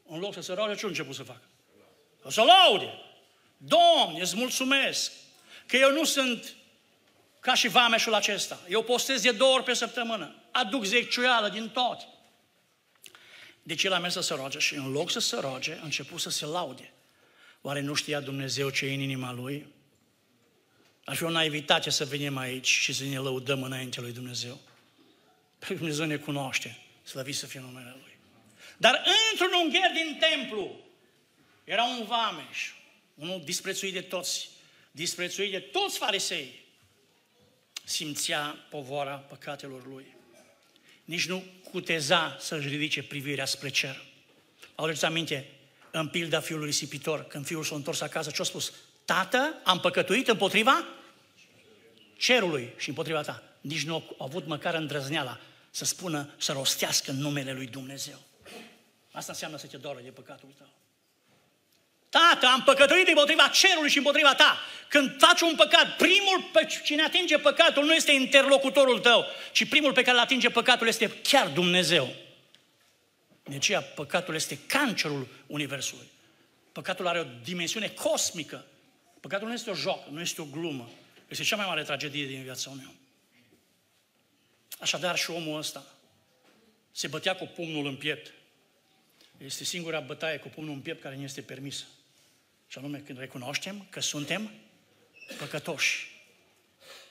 în 0.08 0.20
loc 0.20 0.34
să 0.34 0.41
se 0.41 0.54
roage, 0.54 0.76
ce 0.76 0.86
a 0.86 0.88
început 0.88 1.15
să 1.15 1.24
facă? 1.24 1.41
O 2.24 2.30
să 2.30 2.41
laude. 2.41 2.89
Domne, 3.58 4.22
îți 4.22 4.36
mulțumesc 4.36 5.12
că 5.65 5.78
eu 5.78 5.91
nu 5.91 6.04
sunt 6.04 6.56
ca 7.39 7.54
și 7.54 7.68
vameșul 7.68 8.13
acesta. 8.13 8.60
Eu 8.70 8.84
postez 8.84 9.22
de 9.22 9.32
două 9.32 9.54
ori 9.54 9.63
pe 9.63 9.74
săptămână. 9.74 10.36
Aduc 10.52 10.84
zeciuială 10.84 11.50
din 11.50 11.70
tot. 11.70 12.08
Deci 13.63 13.84
el 13.84 13.94
a 13.94 14.00
mers 14.00 14.13
să 14.13 14.22
se 14.22 14.34
roage 14.34 14.60
și 14.60 14.76
în 14.76 14.91
loc 14.91 15.12
să 15.12 15.20
se 15.20 15.39
roage, 15.39 15.74
a 15.74 15.84
început 15.84 16.20
să 16.20 16.30
se 16.30 16.46
laude. 16.46 16.94
Oare 17.62 17.82
nu 17.82 17.94
știa 17.94 18.20
Dumnezeu 18.20 18.70
ce 18.70 18.86
e 18.86 18.94
în 18.94 19.00
inima 19.00 19.32
lui? 19.32 19.74
Ar 21.06 21.15
fi 21.15 21.24
o 21.24 21.30
naivitate 21.30 21.89
să 21.89 22.06
venim 22.06 22.38
aici 22.38 22.68
și 22.68 22.94
să 22.94 23.04
ne 23.04 23.18
lăudăm 23.18 23.63
înainte 23.63 24.02
lui 24.02 24.12
Dumnezeu. 24.12 24.60
Pentru 25.60 25.78
Dumnezeu 25.78 26.06
ne 26.06 26.18
cunoaște, 26.18 26.78
slăvit 27.04 27.36
să 27.36 27.46
fie 27.46 27.60
numele 27.60 27.96
Lui. 28.02 28.18
Dar 28.78 29.04
într-un 29.32 29.60
ungher 29.63 29.91
din 29.94 30.20
templu 30.20 30.80
era 31.63 31.84
un 31.84 32.06
vameș, 32.06 32.72
unul 33.15 33.41
disprețuit 33.44 33.94
de 33.94 34.02
toți, 34.02 34.50
disprețuit 34.91 35.52
de 35.52 35.60
toți 35.60 35.98
farisei. 35.98 36.63
Simțea 37.84 38.65
povora 38.70 39.15
păcatelor 39.15 39.88
lui. 39.88 40.06
Nici 41.04 41.28
nu 41.28 41.44
cuteza 41.72 42.38
să-și 42.39 42.68
ridice 42.68 43.04
privirea 43.04 43.46
spre 43.46 43.70
cer. 43.70 44.04
Auziți 44.76 45.06
aminte, 45.06 45.50
în 45.91 46.08
pilda 46.08 46.39
fiului 46.39 46.65
risipitor, 46.65 47.24
când 47.24 47.46
fiul 47.46 47.63
s-a 47.63 47.76
întors 47.76 48.02
acasă, 48.02 48.32
ce 48.32 48.41
a 48.41 48.46
spus? 48.46 48.74
Tată, 49.06 49.62
am 49.63 49.80
păcătuit 49.80 50.28
împotriva 50.28 50.86
cerului 52.17 52.73
și 52.78 52.89
împotriva 52.89 53.21
ta. 53.21 53.43
Nici 53.62 53.84
nu 53.84 53.95
a 53.95 54.23
avut 54.23 54.47
măcar 54.47 54.73
îndrăzneala 54.73 55.39
să 55.69 55.86
spună, 55.86 56.30
să 56.38 56.51
rostească 56.51 57.12
numele 57.12 57.54
lui 57.54 57.67
Dumnezeu. 57.67 58.19
Asta 59.12 59.32
înseamnă 59.32 59.58
să 59.58 59.67
te 59.67 59.78
doară 59.78 59.99
de 60.04 60.10
păcatul 60.10 60.49
tău. 60.58 60.67
Tată, 62.10 62.45
am 62.45 62.63
păcătuit 62.63 63.08
împotriva 63.08 63.47
cerului 63.47 63.89
și 63.89 63.97
împotriva 63.97 64.36
ta. 64.36 64.58
Când 64.88 65.15
faci 65.19 65.41
un 65.41 65.56
păcat, 65.56 65.95
primul 65.95 66.49
pe 66.54 66.80
cine 66.84 67.04
atinge 67.04 67.38
păcatul 67.38 67.86
nu 67.86 67.93
este 67.93 68.12
interlocutorul 68.12 68.99
tău, 68.99 69.25
ci 69.51 69.67
primul 69.67 69.93
pe 69.93 70.01
care 70.01 70.17
îl 70.17 70.23
atinge 70.23 70.49
păcatul 70.49 70.88
este 70.88 71.19
chiar 71.21 71.47
Dumnezeu. 71.47 72.15
De 73.43 73.56
aceea 73.56 73.82
păcatul 73.82 74.36
este 74.36 74.60
cancerul 74.67 75.28
Universului. 75.47 76.12
Păcatul 76.71 77.08
are 77.08 77.19
o 77.19 77.25
dimensiune 77.43 77.88
cosmică. 77.88 78.65
Păcatul 79.19 79.47
nu 79.47 79.54
este 79.54 79.69
o 79.69 79.73
joc, 79.73 80.08
nu 80.10 80.21
este 80.21 80.41
o 80.41 80.45
glumă. 80.51 80.89
Este 81.27 81.43
cea 81.43 81.55
mai 81.55 81.65
mare 81.65 81.83
tragedie 81.83 82.25
din 82.25 82.43
viața 82.43 82.69
unui 82.69 82.85
om. 82.88 82.95
Așadar 84.79 85.17
și 85.17 85.29
omul 85.29 85.57
ăsta 85.57 85.85
se 86.91 87.07
bătea 87.07 87.35
cu 87.35 87.45
pumnul 87.45 87.85
în 87.85 87.95
piept. 87.95 88.33
Este 89.38 89.63
singura 89.63 89.99
bătaie 89.99 90.38
cu 90.38 90.47
pumnul 90.47 90.73
în 90.73 90.79
piept 90.79 91.01
care 91.01 91.15
nu 91.15 91.23
este 91.23 91.41
permisă. 91.41 91.83
Și 92.67 92.77
anume 92.77 92.97
când 92.97 93.19
recunoaștem 93.19 93.85
că 93.89 93.99
suntem 93.99 94.51
păcătoși. 95.38 96.13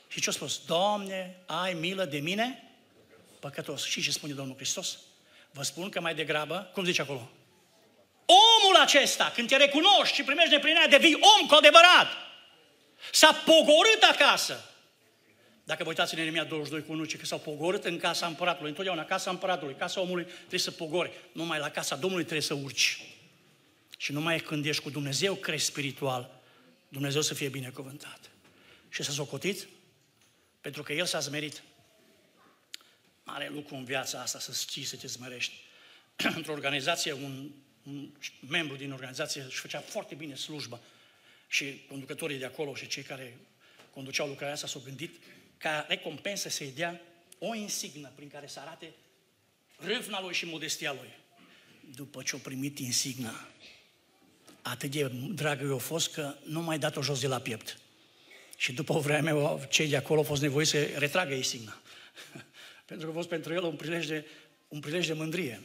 Și 0.08 0.20
ce 0.20 0.28
a 0.28 0.32
spus? 0.32 0.64
Doamne, 0.66 1.36
ai 1.46 1.74
milă 1.74 2.04
de 2.04 2.18
mine, 2.18 2.62
păcătos. 3.40 3.84
Și 3.84 4.02
ce 4.02 4.10
spune 4.10 4.32
Domnul 4.32 4.56
Hristos? 4.56 4.98
Vă 5.50 5.62
spun 5.62 5.88
că 5.88 6.00
mai 6.00 6.14
degrabă, 6.14 6.70
cum 6.72 6.84
zice 6.84 7.00
acolo? 7.00 7.30
Omul 8.26 8.76
acesta, 8.80 9.32
când 9.34 9.48
te 9.48 9.56
recunoști 9.56 10.14
și 10.14 10.22
primești 10.22 10.52
neplinirea, 10.52 10.88
devii 10.88 11.14
om 11.14 11.46
cu 11.46 11.54
adevărat. 11.54 12.06
S-a 13.12 13.32
pogorât 13.32 14.02
acasă. 14.02 14.64
Dacă 15.64 15.82
vă 15.82 15.88
uitați 15.88 16.14
în 16.14 16.20
Eremia 16.20 16.44
22 16.44 16.86
cu 16.86 16.92
1, 16.92 17.04
că 17.18 17.26
s-au 17.26 17.38
pogorât 17.38 17.84
în 17.84 17.98
casa 17.98 18.26
împăratului. 18.26 18.68
Întotdeauna 18.68 19.04
casa 19.04 19.30
împăratului, 19.30 19.74
casa 19.74 20.00
omului 20.00 20.24
trebuie 20.24 20.60
să 20.60 20.70
pogori. 20.70 21.10
Numai 21.32 21.58
la 21.58 21.70
casa 21.70 21.96
Domnului 21.96 22.24
trebuie 22.24 22.46
să 22.46 22.54
urci. 22.54 23.00
Și 23.98 24.12
numai 24.12 24.38
când 24.38 24.66
ești 24.66 24.82
cu 24.82 24.90
Dumnezeu 24.90 25.34
crești 25.34 25.66
spiritual, 25.66 26.42
Dumnezeu 26.88 27.20
să 27.20 27.34
fie 27.34 27.48
binecuvântat. 27.48 28.30
Și 28.88 29.02
să 29.02 29.10
socotit, 29.10 29.68
pentru 30.60 30.82
că 30.82 30.92
El 30.92 31.04
s-a 31.04 31.18
zmerit. 31.18 31.62
Mare 33.24 33.50
lucru 33.54 33.74
în 33.74 33.84
viața 33.84 34.20
asta 34.20 34.38
să 34.38 34.52
știi 34.52 34.84
să 34.84 34.96
te 34.96 35.06
zmerești. 35.06 35.54
Într-o 36.36 36.52
organizație, 36.52 37.12
un, 37.12 37.50
un 37.82 38.12
membru 38.48 38.76
din 38.76 38.92
organizație 38.92 39.42
își 39.42 39.58
făcea 39.58 39.80
foarte 39.80 40.14
bine 40.14 40.34
slujba 40.34 40.80
și 41.54 41.84
conducătorii 41.88 42.38
de 42.38 42.44
acolo 42.44 42.74
și 42.74 42.86
cei 42.86 43.02
care 43.02 43.36
conduceau 43.90 44.28
lucrarea 44.28 44.54
asta 44.54 44.66
s-au 44.66 44.82
gândit 44.84 45.22
ca 45.58 45.86
recompensă 45.88 46.48
să-i 46.48 46.72
dea 46.74 47.00
o 47.38 47.54
insignă 47.54 48.12
prin 48.14 48.28
care 48.28 48.46
să 48.46 48.60
arate 48.60 48.92
râvna 49.76 50.20
lui 50.20 50.34
și 50.34 50.46
modestia 50.46 50.92
lui. 50.92 51.10
După 51.94 52.22
ce 52.22 52.34
au 52.34 52.38
primit 52.38 52.78
insigna, 52.78 53.48
atât 54.62 54.90
de 54.90 55.12
dragă 55.34 55.66
i-a 55.66 55.76
fost 55.76 56.12
că 56.12 56.34
nu 56.44 56.62
mai 56.62 56.78
dat-o 56.78 57.02
jos 57.02 57.20
de 57.20 57.26
la 57.26 57.38
piept. 57.38 57.78
Și 58.56 58.72
după 58.72 58.92
o 58.92 59.00
vreme, 59.00 59.58
cei 59.68 59.88
de 59.88 59.96
acolo 59.96 60.18
au 60.18 60.26
fost 60.26 60.42
nevoiți 60.42 60.70
să 60.70 60.84
retragă 60.84 61.34
insigna. 61.34 61.80
pentru 62.86 63.06
că 63.06 63.12
a 63.12 63.14
fost 63.14 63.28
pentru 63.28 63.52
el 63.52 63.62
un 63.62 63.76
prilej 63.76 64.06
de, 64.06 64.26
un 64.68 64.80
prilej 64.80 65.06
de 65.06 65.12
mândrie. 65.12 65.60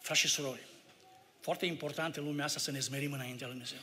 Frați 0.00 0.20
și 0.20 0.28
surori, 0.28 0.66
foarte 1.40 1.66
important 1.66 2.16
în 2.16 2.24
lumea 2.24 2.44
asta 2.44 2.58
să 2.58 2.70
ne 2.70 2.78
zmerim 2.78 3.12
înaintea 3.12 3.46
lui 3.46 3.56
Dumnezeu. 3.56 3.80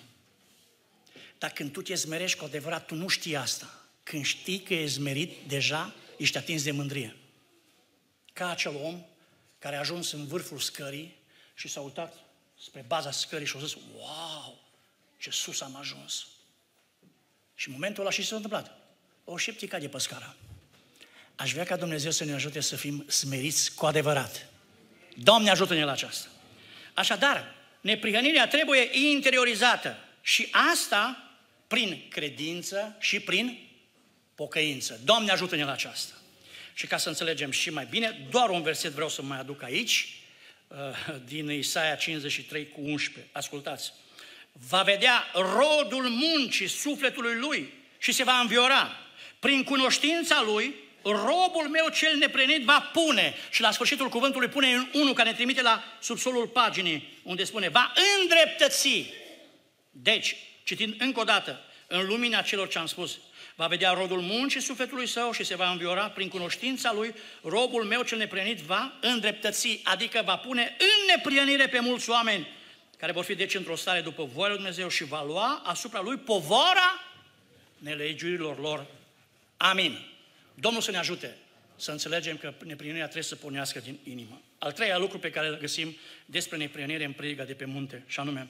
Dar 1.43 1.51
când 1.51 1.71
tu 1.71 1.81
te 1.81 1.93
zmerești 1.93 2.37
cu 2.37 2.45
adevărat, 2.45 2.85
tu 2.85 2.95
nu 2.95 3.07
știi 3.07 3.35
asta. 3.35 3.73
Când 4.03 4.25
știi 4.25 4.59
că 4.59 4.73
ești 4.73 4.95
zmerit, 4.95 5.31
deja 5.47 5.93
ești 6.17 6.37
atins 6.37 6.63
de 6.63 6.71
mândrie. 6.71 7.15
Ca 8.33 8.49
acel 8.49 8.75
om 8.75 9.05
care 9.59 9.75
a 9.75 9.79
ajuns 9.79 10.11
în 10.11 10.27
vârful 10.27 10.59
scării 10.59 11.15
și 11.53 11.67
s-a 11.67 11.81
uitat 11.81 12.15
spre 12.59 12.83
baza 12.87 13.11
scării 13.11 13.45
și 13.45 13.55
a 13.57 13.59
zis, 13.59 13.73
wow, 13.97 14.59
ce 15.17 15.29
sus 15.29 15.61
am 15.61 15.75
ajuns. 15.75 16.27
Și 17.55 17.67
în 17.67 17.73
momentul 17.73 18.01
ăla 18.01 18.11
și 18.11 18.25
s-a 18.25 18.35
întâmplat. 18.35 18.77
O 19.23 19.37
șeptică 19.37 19.77
de 19.77 19.87
păscara. 19.87 20.35
Aș 21.35 21.51
vrea 21.51 21.65
ca 21.65 21.75
Dumnezeu 21.75 22.11
să 22.11 22.23
ne 22.23 22.33
ajute 22.33 22.59
să 22.59 22.75
fim 22.75 23.05
smeriți 23.07 23.73
cu 23.75 23.85
adevărat. 23.85 24.49
Doamne 25.15 25.49
ajută-ne 25.49 25.83
la 25.83 25.91
aceasta. 25.91 26.27
Așadar, 26.93 27.55
neprihănirea 27.81 28.47
trebuie 28.47 29.09
interiorizată 29.11 29.97
și 30.21 30.47
asta 30.51 31.22
prin 31.73 32.03
credință 32.09 32.95
și 32.99 33.19
prin 33.19 33.59
pocăință. 34.35 34.99
Doamne 35.03 35.31
ajută-ne 35.31 35.63
la 35.63 35.71
aceasta. 35.71 36.13
Și 36.73 36.87
ca 36.87 36.97
să 36.97 37.09
înțelegem 37.09 37.51
și 37.51 37.69
mai 37.69 37.87
bine, 37.89 38.27
doar 38.29 38.49
un 38.49 38.61
verset 38.61 38.91
vreau 38.91 39.09
să 39.09 39.21
mai 39.21 39.39
aduc 39.39 39.63
aici, 39.63 40.21
uh, 40.67 40.77
din 41.25 41.51
Isaia 41.51 41.95
53 41.95 42.69
cu 42.69 42.81
11. 42.81 43.31
Ascultați. 43.31 43.93
Va 44.51 44.81
vedea 44.81 45.23
rodul 45.33 46.09
muncii 46.09 46.67
sufletului 46.67 47.35
lui 47.35 47.73
și 47.97 48.11
se 48.11 48.23
va 48.23 48.39
înviora. 48.39 48.97
Prin 49.39 49.63
cunoștința 49.63 50.41
lui, 50.41 50.75
robul 51.01 51.69
meu 51.71 51.89
cel 51.89 52.17
neprenit 52.17 52.63
va 52.63 52.89
pune, 52.93 53.33
și 53.49 53.61
la 53.61 53.71
sfârșitul 53.71 54.09
cuvântului 54.09 54.47
pune 54.47 54.89
unul 54.93 55.13
care 55.13 55.29
ne 55.29 55.35
trimite 55.35 55.61
la 55.61 55.83
subsolul 56.01 56.47
paginii, 56.47 57.19
unde 57.23 57.43
spune, 57.43 57.69
va 57.69 57.93
îndreptăți. 58.21 59.05
Deci, 59.91 60.35
citind 60.63 60.95
încă 60.97 61.19
o 61.19 61.23
dată, 61.23 61.61
în 61.87 62.05
lumina 62.05 62.41
celor 62.41 62.67
ce 62.67 62.77
am 62.77 62.85
spus, 62.85 63.19
va 63.55 63.67
vedea 63.67 63.91
rodul 63.91 64.21
muncii 64.21 64.61
sufletului 64.61 65.07
său 65.07 65.31
și 65.31 65.43
se 65.43 65.55
va 65.55 65.71
înviora 65.71 66.09
prin 66.09 66.27
cunoștința 66.27 66.93
lui, 66.93 67.13
robul 67.41 67.83
meu 67.83 68.01
cel 68.03 68.17
neprenit 68.17 68.57
va 68.57 68.97
îndreptăți, 69.01 69.79
adică 69.83 70.21
va 70.25 70.37
pune 70.37 70.75
în 70.79 71.15
neprienire 71.15 71.67
pe 71.67 71.79
mulți 71.79 72.09
oameni, 72.09 72.47
care 72.97 73.11
vor 73.11 73.23
fi 73.23 73.35
deci 73.35 73.55
într-o 73.55 73.75
stare 73.75 74.01
după 74.01 74.23
voia 74.23 74.47
lui 74.47 74.57
Dumnezeu 74.57 74.87
și 74.87 75.03
va 75.03 75.23
lua 75.23 75.61
asupra 75.65 76.01
lui 76.01 76.17
povara 76.17 76.99
nelegiurilor 77.77 78.59
lor. 78.59 78.85
Amin. 79.57 79.99
Domnul 80.53 80.81
să 80.81 80.91
ne 80.91 80.97
ajute 80.97 81.37
să 81.75 81.91
înțelegem 81.91 82.37
că 82.37 82.53
neprienirea 82.65 83.03
trebuie 83.03 83.23
să 83.23 83.35
pornească 83.35 83.79
din 83.79 83.99
inimă. 84.03 84.41
Al 84.57 84.71
treilea 84.71 84.97
lucru 84.97 85.19
pe 85.19 85.29
care 85.29 85.47
îl 85.47 85.57
găsim 85.57 85.97
despre 86.25 86.57
neprienire 86.57 87.03
în 87.03 87.11
predica 87.11 87.43
de 87.43 87.53
pe 87.53 87.65
munte, 87.65 88.03
și 88.07 88.19
anume, 88.19 88.47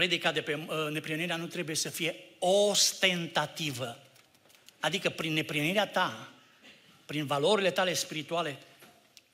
predica 0.00 0.32
de 0.32 0.40
pe 0.40 0.54
uh, 0.54 0.90
neprienirea 0.90 1.36
nu 1.36 1.46
trebuie 1.46 1.76
să 1.76 1.88
fie 1.88 2.16
ostentativă. 2.38 3.98
Adică 4.80 5.10
prin 5.10 5.32
neprienirea 5.32 5.86
ta, 5.86 6.32
prin 7.06 7.26
valorile 7.26 7.70
tale 7.70 7.94
spirituale, 7.94 8.58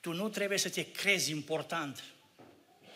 tu 0.01 0.13
nu 0.13 0.29
trebuie 0.29 0.59
să 0.59 0.69
te 0.69 0.91
crezi 0.91 1.31
important. 1.31 2.05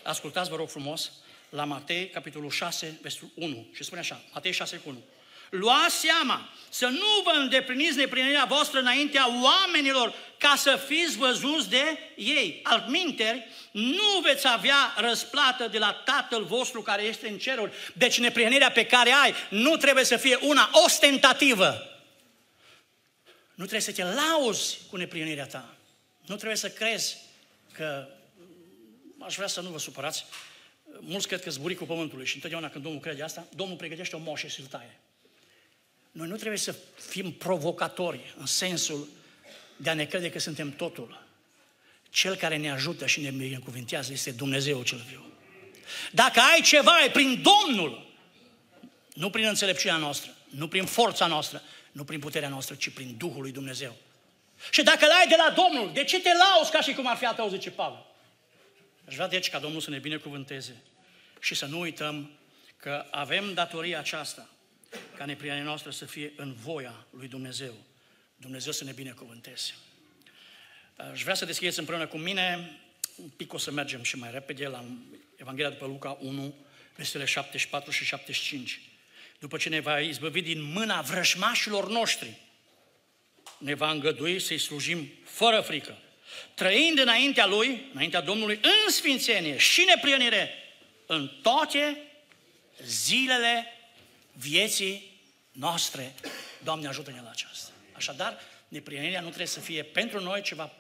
Ascultați, 0.03 0.51
vă 0.51 0.57
rog 0.57 0.69
frumos, 0.69 1.13
la 1.49 1.65
Matei, 1.65 2.09
capitolul 2.09 2.51
6, 2.51 2.99
versetul 3.03 3.31
1, 3.35 3.67
și 3.73 3.85
spune 3.85 4.01
așa, 4.01 4.23
Matei 4.33 4.53
6 4.53 4.77
cu 4.77 4.89
1. 4.89 5.03
Luați 5.51 5.95
seama 5.95 6.49
să 6.69 6.87
nu 6.87 7.23
vă 7.25 7.31
îndepliniți 7.31 7.97
neprihănirea 7.97 8.45
voastră 8.45 8.79
înaintea 8.79 9.27
oamenilor 9.43 10.15
ca 10.39 10.55
să 10.57 10.77
fiți 10.87 11.17
văzuți 11.17 11.69
de 11.69 11.99
ei. 12.17 12.61
Altminteri, 12.63 13.47
nu 13.71 14.21
veți 14.23 14.49
avea 14.49 14.95
răsplată 14.97 15.69
de 15.69 15.79
la 15.79 15.93
Tatăl 15.93 16.45
vostru 16.45 16.83
care 16.83 17.03
este 17.03 17.29
în 17.29 17.39
ceruri. 17.39 17.73
Deci 17.95 18.19
neprihănirea 18.19 18.71
pe 18.71 18.87
care 18.87 19.13
ai 19.13 19.35
nu 19.49 19.77
trebuie 19.77 20.05
să 20.05 20.17
fie 20.17 20.39
una 20.41 20.71
ostentativă. 20.85 21.85
Nu 23.55 23.67
trebuie 23.67 23.81
să 23.81 23.93
te 23.93 24.05
lauzi 24.05 24.79
cu 24.91 24.97
neprihănirea 24.97 25.47
ta. 25.47 25.75
Nu 26.27 26.37
trebuie 26.37 26.57
să 26.57 26.69
crezi 26.69 27.17
că 27.73 28.09
aș 29.19 29.35
vrea 29.35 29.47
să 29.47 29.61
nu 29.61 29.69
vă 29.71 29.79
supărați. 29.79 30.25
Mulți 31.01 31.27
cred 31.27 31.43
că 31.43 31.51
zburicul 31.51 31.87
pământului 31.87 32.27
și 32.27 32.35
întotdeauna 32.35 32.71
când 32.71 32.85
Domnul 32.85 33.03
crede 33.03 33.23
asta, 33.23 33.47
Domnul 33.55 33.77
pregătește 33.77 34.17
o 34.17 34.19
moșă 34.19 34.47
și 34.47 34.61
îl 34.61 34.67
taie. 34.67 35.01
Noi 36.11 36.29
nu 36.29 36.37
trebuie 36.37 36.59
să 36.59 36.75
fim 37.09 37.33
provocatori 37.33 38.35
în 38.39 38.47
sensul 38.47 39.09
de 39.77 39.91
a 39.91 39.95
ne 39.95 40.05
crede 40.05 40.31
că 40.31 40.39
suntem 40.39 40.71
totul. 40.71 41.27
Cel 42.11 42.37
care 42.37 42.57
ne 42.57 42.71
ajută 42.71 43.07
și 43.07 43.21
ne 43.21 43.31
binecuvântează 43.31 44.13
este 44.13 44.31
Dumnezeu 44.31 44.83
cel 44.83 45.05
viu. 45.09 45.25
Dacă 46.13 46.41
ai 46.41 46.61
ceva, 46.61 47.05
e 47.05 47.11
prin 47.11 47.43
Domnul. 47.43 48.07
Nu 49.15 49.31
prin 49.31 49.45
înțelepciunea 49.45 49.97
noastră, 49.97 50.31
nu 50.49 50.69
prin 50.69 50.85
forța 50.85 51.27
noastră, 51.27 51.63
nu 51.93 52.05
prin 52.05 52.19
puterea 52.19 52.49
noastră, 52.49 52.75
ci 52.75 52.91
prin 52.91 53.15
Duhul 53.17 53.43
lui 53.43 53.53
Dumnezeu. 53.53 53.97
Și 54.71 54.83
dacă 54.83 55.07
l-ai 55.07 55.27
de 55.29 55.35
la 55.37 55.55
Domnul, 55.55 55.93
de 55.93 56.05
ce 56.05 56.21
te 56.21 56.31
lauzi 56.35 56.71
ca 56.71 56.81
și 56.81 56.93
cum 56.93 57.07
ar 57.07 57.17
fi 57.17 57.27
a 57.27 57.33
tău, 57.33 57.49
zice 57.49 57.71
Pavel? 57.71 58.07
Aș 59.09 59.15
vrea 59.15 59.29
deci 59.29 59.51
ca 59.51 59.59
Domnul 59.59 59.81
să 59.81 59.91
ne 59.91 59.99
binecuvânteze 59.99 60.83
și 61.41 61.55
să 61.55 61.67
nu 61.67 61.81
uităm 61.81 62.31
că 62.77 63.07
avem 63.11 63.55
datoria 63.55 63.99
aceasta 63.99 64.49
ca 65.17 65.25
nepriania 65.25 65.63
noastră 65.63 65.91
să 65.91 66.05
fie 66.05 66.33
în 66.37 66.53
voia 66.53 67.07
lui 67.11 67.29
Dumnezeu. 67.29 67.75
Dumnezeu 68.37 68.73
să 68.73 68.85
ne 68.85 68.93
binecuvânteze. 68.93 69.75
Aș 71.13 71.23
vrea 71.23 71.35
să 71.35 71.45
deschideți 71.45 71.79
împreună 71.79 72.07
cu 72.07 72.19
mine, 72.19 72.71
un 73.17 73.29
pic 73.29 73.53
o 73.53 73.59
să 73.59 73.71
mergem 73.71 74.03
și 74.03 74.17
mai 74.17 74.31
repede 74.31 74.67
la 74.67 74.85
Evanghelia 75.37 75.71
după 75.71 75.87
Luca 75.87 76.19
1, 76.21 76.55
versetele 76.97 77.25
74 77.25 77.91
și 77.91 78.05
75. 78.05 78.81
După 79.39 79.57
ce 79.57 79.69
ne 79.69 79.81
va 79.81 80.01
izbăvi 80.01 80.43
din 80.43 80.63
mâna 80.63 81.01
vrășmașilor 81.01 81.89
noștri, 81.89 82.39
ne 83.59 83.75
va 83.75 83.91
îngădui 83.91 84.41
să-i 84.41 84.59
slujim 84.59 85.11
fără 85.25 85.61
frică, 85.61 85.99
trăind 86.55 86.99
înaintea 86.99 87.47
Lui, 87.47 87.89
înaintea 87.93 88.21
Domnului, 88.21 88.61
în 88.63 88.93
sfințenie 88.93 89.57
și 89.57 89.85
neprienire, 89.85 90.51
în 91.07 91.31
toate 91.43 91.97
zilele 92.83 93.67
vieții 94.33 95.21
noastre. 95.53 96.15
Doamne, 96.63 96.89
ajută-ne 96.89 97.21
la 97.21 97.31
aceasta. 97.31 97.71
Așadar, 97.93 98.39
neprienirea 98.69 99.21
nu 99.21 99.27
trebuie 99.27 99.47
să 99.47 99.61
fie 99.61 99.83
pentru 99.83 100.21
noi 100.21 100.43
ceva 100.43 100.73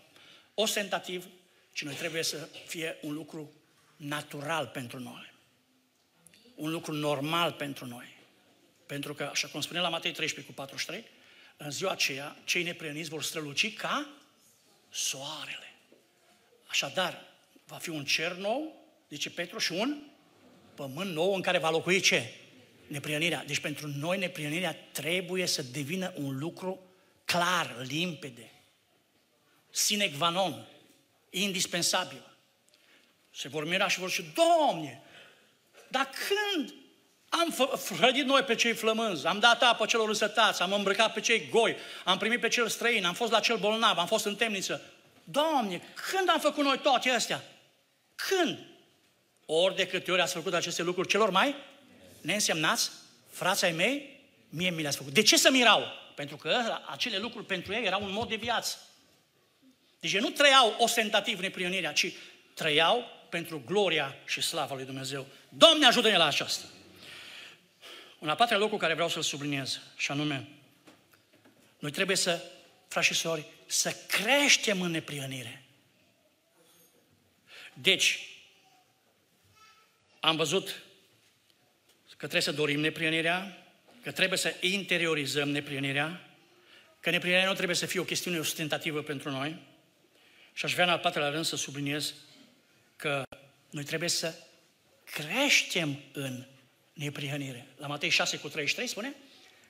ostentativ, 0.55 1.27
ci 1.73 1.85
noi 1.85 1.95
trebuie 1.95 2.23
să 2.23 2.49
fie 2.67 2.97
un 3.01 3.13
lucru 3.13 3.53
natural 3.97 4.67
pentru 4.67 4.99
noi. 4.99 5.33
Un 6.55 6.71
lucru 6.71 6.93
normal 6.93 7.53
pentru 7.53 7.87
noi. 7.87 8.17
Pentru 8.87 9.15
că, 9.15 9.29
așa 9.33 9.49
cum 9.49 9.61
spune 9.61 9.81
la 9.81 9.89
Matei 9.89 10.13
13 10.13 10.53
cu 10.53 10.59
43, 10.59 11.05
în 11.57 11.71
ziua 11.71 11.91
aceea, 11.91 12.37
cei 12.45 12.63
neprieniți 12.63 13.09
vor 13.09 13.23
străluci 13.23 13.75
ca 13.75 14.09
soarele. 14.91 15.75
Așadar, 16.67 17.23
va 17.67 17.77
fi 17.77 17.89
un 17.89 18.05
cer 18.05 18.33
nou, 18.33 18.75
zice 19.09 19.31
Petru, 19.31 19.59
și 19.59 19.73
un 19.73 20.03
pământ 20.75 21.13
nou 21.13 21.35
în 21.35 21.43
care 21.43 21.59
va 21.59 21.71
locui 21.71 22.01
ce? 22.01 22.35
Neprienirea. 22.91 23.45
Deci 23.47 23.59
pentru 23.59 23.87
noi 23.87 24.19
neprienirea 24.19 24.77
trebuie 24.93 25.47
să 25.47 25.63
devină 25.63 26.13
un 26.17 26.39
lucru 26.39 26.81
clar, 27.25 27.77
limpede, 27.89 28.51
sine 29.71 30.13
qua 30.19 30.29
non, 30.29 30.67
indispensabil. 31.31 32.37
Se 33.35 33.49
vor 33.49 33.67
mira 33.67 33.89
și 33.89 33.99
vor 33.99 34.11
zice, 34.11 34.33
Doamne, 34.35 35.03
dar 35.89 36.11
când 36.29 36.75
am 37.29 37.79
hrădit 37.99 38.25
noi 38.25 38.43
pe 38.43 38.55
cei 38.55 38.75
flămânzi, 38.75 39.27
am 39.27 39.39
dat 39.39 39.63
apă 39.63 39.87
celor 39.87 40.09
însătați, 40.09 40.63
am 40.63 40.73
îmbrăcat 40.73 41.13
pe 41.13 41.21
cei 41.21 41.49
goi, 41.49 41.77
am 42.05 42.19
primit 42.19 42.41
pe 42.41 42.49
cel 42.49 42.69
străin, 42.69 43.05
am 43.05 43.15
fost 43.15 43.33
la 43.33 43.41
cel 43.41 43.57
bolnav, 43.57 43.99
am 43.99 44.07
fost 44.07 44.25
în 44.25 44.37
temniță. 44.37 44.83
Doamne, 45.25 45.83
când 46.11 46.29
am 46.29 46.41
făcut 46.41 46.65
noi 46.65 46.79
toate 46.79 47.11
astea? 47.11 47.45
Când? 48.15 48.59
Ori 49.47 49.77
de 49.77 49.87
câte 49.87 50.13
ori 50.13 50.21
ați 50.21 50.35
făcut 50.35 50.55
aceste 50.55 50.83
lucruri 50.83 51.09
celor 51.09 51.31
mai 51.31 51.69
neînsemnați, 52.21 52.91
frații 53.31 53.67
ai 53.67 53.73
mei, 53.73 54.21
mie 54.49 54.71
mi 54.71 54.83
le-ați 54.83 54.97
făcut. 54.97 55.13
De 55.13 55.23
ce 55.23 55.37
să 55.37 55.51
mirau? 55.51 55.85
Pentru 56.15 56.37
că 56.37 56.79
acele 56.87 57.19
lucruri 57.19 57.47
pentru 57.47 57.73
ei 57.73 57.85
erau 57.85 58.03
un 58.03 58.13
mod 58.13 58.29
de 58.29 58.37
viață. 58.37 58.79
Deci 60.01 60.13
ei 60.13 60.21
nu 60.21 60.31
trăiau 60.31 60.75
ostentativ 60.79 61.41
neprionirea, 61.41 61.93
ci 61.93 62.13
trăiau 62.55 63.05
pentru 63.29 63.63
gloria 63.67 64.17
și 64.27 64.41
slava 64.41 64.75
lui 64.75 64.85
Dumnezeu. 64.85 65.27
Doamne 65.49 65.87
ajută-ne 65.87 66.17
la 66.17 66.27
aceasta! 66.27 66.65
Un 68.19 68.29
al 68.29 68.37
patrulea 68.37 68.63
lucru 68.63 68.77
care 68.77 68.95
vreau 68.95 69.09
să-l 69.09 69.23
subliniez, 69.23 69.81
și 69.97 70.11
anume, 70.11 70.49
noi 71.79 71.91
trebuie 71.91 72.17
să, 72.17 72.45
frați 72.89 73.07
și 73.07 73.15
sori, 73.15 73.45
să 73.67 73.97
creștem 74.07 74.81
în 74.81 74.91
neprionire. 74.91 75.65
Deci, 77.75 78.29
am 80.21 80.37
văzut 80.37 80.69
că 80.69 80.75
trebuie 82.27 82.43
să 82.43 82.53
dorim 82.53 82.81
neprionirea, 82.81 83.65
că 84.03 84.11
trebuie 84.11 84.39
să 84.39 84.55
interiorizăm 84.61 85.49
neprionirea, 85.49 86.21
că 87.01 87.11
neprionirea 87.11 87.49
nu 87.49 87.55
trebuie 87.55 87.77
să 87.77 87.87
fie 87.87 88.01
o 88.01 88.05
chestiune 88.05 88.39
ostentativă 88.39 89.03
pentru 89.03 89.31
noi. 89.31 89.57
Și 90.53 90.65
aș 90.65 90.73
vrea 90.73 90.85
în 90.85 90.91
al 90.91 90.99
patrulea 90.99 91.31
rând 91.31 91.45
să 91.45 91.57
subliniez 91.57 92.15
că 92.97 93.23
noi 93.71 93.85
trebuie 93.85 94.09
să 94.09 94.35
creștem 95.05 96.01
în 96.13 96.45
neprihănire. 96.93 97.67
La 97.77 97.87
Matei 97.87 98.09
6 98.09 98.37
cu 98.37 98.49
33 98.49 98.87
spune, 98.87 99.15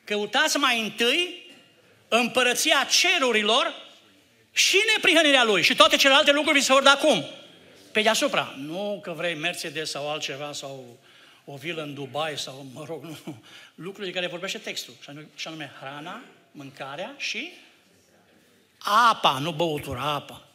căutați 0.04 0.56
mai 0.56 0.80
întâi 0.80 1.50
împărăția 2.08 2.86
cerurilor 2.90 3.74
și 4.52 4.76
neprihănirea 4.96 5.44
lui 5.44 5.62
și 5.62 5.74
toate 5.74 5.96
celelalte 5.96 6.32
lucruri 6.32 6.58
vi 6.58 6.64
se 6.64 6.72
vor 6.72 6.82
da 6.82 6.96
cum? 6.96 7.24
Pe 7.92 8.02
deasupra. 8.02 8.54
Nu 8.56 9.00
că 9.02 9.12
vrei 9.12 9.34
Mercedes 9.34 9.90
sau 9.90 10.10
altceva 10.10 10.52
sau 10.52 10.98
o 11.44 11.56
vilă 11.56 11.82
în 11.82 11.94
Dubai 11.94 12.38
sau, 12.38 12.66
mă 12.72 12.84
rog, 12.84 13.04
nu, 13.04 13.42
lucruri 13.74 14.06
de 14.06 14.12
care 14.12 14.26
vorbește 14.26 14.58
textul, 14.58 14.94
și 15.34 15.48
anume 15.48 15.72
hrana, 15.80 16.22
mâncarea 16.50 17.14
și 17.16 17.50
apa, 18.78 19.38
nu 19.38 19.52
băutura, 19.52 20.02
apa. 20.02 20.48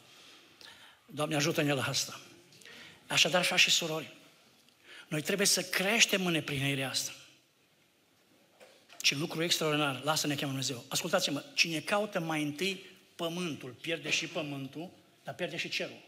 Doamne, 1.06 1.36
ajută-ne 1.36 1.72
la 1.72 1.84
asta. 1.84 2.20
Așadar, 3.06 3.44
frați 3.44 3.62
și 3.62 3.70
surori, 3.70 4.14
noi 5.08 5.22
trebuie 5.22 5.46
să 5.46 5.62
creștem 5.62 6.26
în 6.26 6.32
neprihănirea 6.32 6.88
asta. 6.88 7.12
Ce 9.00 9.14
lucru 9.14 9.42
extraordinar, 9.42 10.00
lasă-ne 10.04 10.34
cheamă 10.34 10.46
Dumnezeu. 10.46 10.84
Ascultați-mă, 10.88 11.42
cine 11.54 11.80
caută 11.80 12.20
mai 12.20 12.42
întâi 12.42 12.84
pământul, 13.16 13.70
pierde 13.70 14.10
și 14.10 14.26
pământul, 14.26 14.90
dar 15.24 15.34
pierde 15.34 15.56
și 15.56 15.68
cerul. 15.68 16.04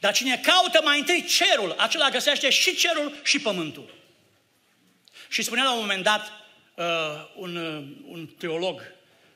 Dar 0.00 0.12
cine 0.12 0.38
caută 0.38 0.80
mai 0.84 0.98
întâi 0.98 1.24
cerul, 1.24 1.74
acela 1.78 2.10
găsește 2.10 2.50
și 2.50 2.76
cerul 2.76 3.12
și 3.22 3.40
pământul. 3.40 3.94
Și 5.28 5.42
spunea 5.42 5.64
la 5.64 5.72
un 5.72 5.80
moment 5.80 6.02
dat 6.02 6.32
uh, 6.74 6.84
un, 7.36 7.56
uh, 7.56 7.96
un 8.04 8.26
teolog, 8.26 8.82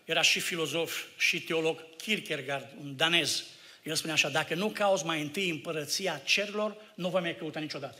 era 0.04 0.22
și 0.22 0.40
filozof 0.40 1.04
și 1.18 1.40
teolog, 1.40 1.96
Kierkegaard, 1.96 2.68
un 2.80 2.96
danez. 2.96 3.44
El 3.82 3.94
spunea 3.94 4.14
așa, 4.14 4.28
dacă 4.28 4.54
nu 4.54 4.68
cauți 4.68 5.04
mai 5.04 5.20
întâi 5.20 5.50
împărăția 5.50 6.20
cerurilor, 6.24 6.76
nu 6.94 7.08
vă 7.08 7.20
mai 7.20 7.36
căuta 7.36 7.60
niciodată. 7.60 7.98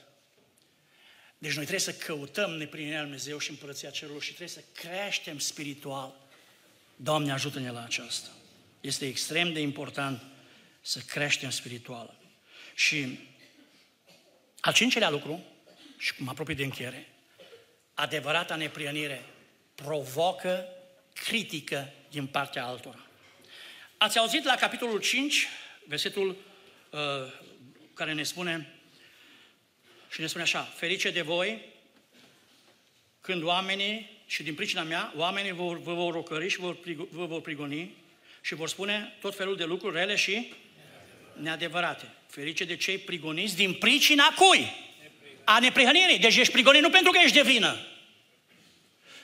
Deci 1.39 1.55
noi 1.55 1.65
trebuie 1.65 1.79
să 1.79 1.93
căutăm 1.93 2.51
neprinirea 2.51 3.01
Lui 3.01 3.09
Dumnezeu 3.09 3.39
și 3.39 3.51
împărăția 3.51 3.91
cerurilor 3.91 4.23
și 4.23 4.29
trebuie 4.29 4.49
să 4.49 4.63
creștem 4.73 5.39
spiritual. 5.39 6.15
Doamne, 6.97 7.33
ajută-ne 7.33 7.71
la 7.71 7.83
aceasta. 7.83 8.29
Este 8.81 9.07
extrem 9.07 9.53
de 9.53 9.61
important 9.61 10.23
să 10.81 10.99
creștem 10.99 11.51
spiritual. 11.51 12.15
Și 12.75 13.19
al 14.61 14.73
cincelea 14.73 15.11
lucru, 15.11 15.45
și 15.99 16.13
mă 16.17 16.31
apropii 16.31 16.55
de 16.55 16.65
încheiere, 16.65 17.12
adevărata 17.95 18.57
neprienire 18.57 19.25
provocă 19.75 20.67
critică 21.15 21.93
din 22.11 22.27
partea 22.27 22.65
altora. 22.65 23.07
Ați 23.97 24.19
auzit 24.19 24.45
la 24.45 24.55
capitolul 24.55 25.01
5, 25.01 25.49
versetul 25.87 26.37
uh, 26.91 27.01
care 27.95 28.13
ne 28.13 28.23
spune 28.23 28.73
și 30.11 30.21
ne 30.21 30.27
spune 30.27 30.45
așa, 30.45 30.63
ferice 30.63 31.11
de 31.11 31.23
voi 31.23 31.71
când 33.21 33.43
oamenii, 33.43 34.11
și 34.27 34.43
din 34.43 34.55
pricina 34.55 34.83
mea, 34.83 35.13
oamenii 35.17 35.53
vă, 35.53 35.79
vă 35.83 35.95
vor 35.95 36.13
rocări 36.13 36.49
și 36.49 36.59
vă, 36.59 36.77
vă 37.11 37.27
vor 37.27 37.41
prigoni 37.41 37.95
și 38.41 38.55
vor 38.55 38.69
spune 38.69 39.17
tot 39.21 39.37
felul 39.37 39.57
de 39.57 39.65
lucruri 39.65 39.97
rele 39.97 40.17
și 40.17 40.53
neadevărate. 41.33 42.15
Ferice 42.27 42.65
de 42.65 42.77
cei 42.77 42.99
prigoniți 42.99 43.57
din 43.57 43.75
pricina 43.75 44.35
cui? 44.37 44.92
A 45.55 45.59
neprihănirii. 45.59 46.19
Deci 46.19 46.37
ești 46.37 46.53
prigonit 46.53 46.83
nu 46.83 46.91
pentru 46.91 47.11
că 47.11 47.19
ești 47.23 47.37
de 47.37 47.43
vină, 47.43 47.87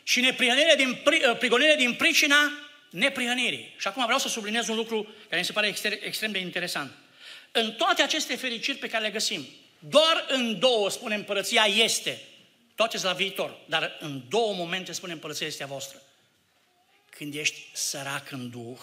și 0.09 0.21
neprihănirea 0.21 0.77
din, 0.77 0.89
uh, 0.91 1.37
prigonirea 1.39 1.77
din 1.77 1.95
pricina 1.95 2.53
neprihănirii. 2.91 3.75
Și 3.79 3.87
acum 3.87 4.05
vreau 4.05 4.19
să 4.19 4.29
subliniez 4.29 4.69
un 4.69 4.77
lucru 4.77 5.15
care 5.29 5.41
mi 5.41 5.47
se 5.47 5.53
pare 5.53 5.75
extrem 6.01 6.33
de 6.33 6.39
interesant. 6.39 6.93
În 7.53 7.73
toate 7.73 8.03
aceste 8.03 8.37
fericiri 8.37 8.79
pe 8.79 8.89
care 8.89 9.05
le 9.05 9.11
găsim, 9.11 9.47
doar 9.79 10.27
în 10.29 10.59
două 10.59 10.91
spune 10.91 11.15
împărăția 11.15 11.65
este, 11.65 12.21
toate 12.75 12.99
la 13.03 13.13
viitor, 13.13 13.59
dar 13.67 13.97
în 14.01 14.23
două 14.29 14.55
momente 14.55 14.93
spune 14.93 15.13
împărăția 15.13 15.47
este 15.47 15.63
a 15.63 15.67
voastră. 15.67 16.03
Când 17.11 17.35
ești 17.35 17.61
sărac 17.73 18.31
în 18.31 18.51
Duh, 18.51 18.81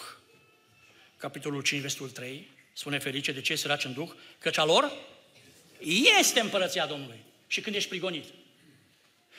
capitolul 1.17 1.61
5, 1.61 1.81
versetul 1.81 2.09
3, 2.09 2.49
spune 2.73 2.99
ferice 2.99 3.31
de 3.31 3.41
ce 3.41 3.55
săraci 3.55 3.83
în 3.83 3.93
Duh, 3.93 4.09
căci 4.39 4.57
a 4.57 4.63
lor 4.63 4.91
este 6.19 6.39
împărăția 6.39 6.85
Domnului. 6.85 7.24
Și 7.47 7.61
când 7.61 7.75
ești 7.75 7.89
prigonit. 7.89 8.25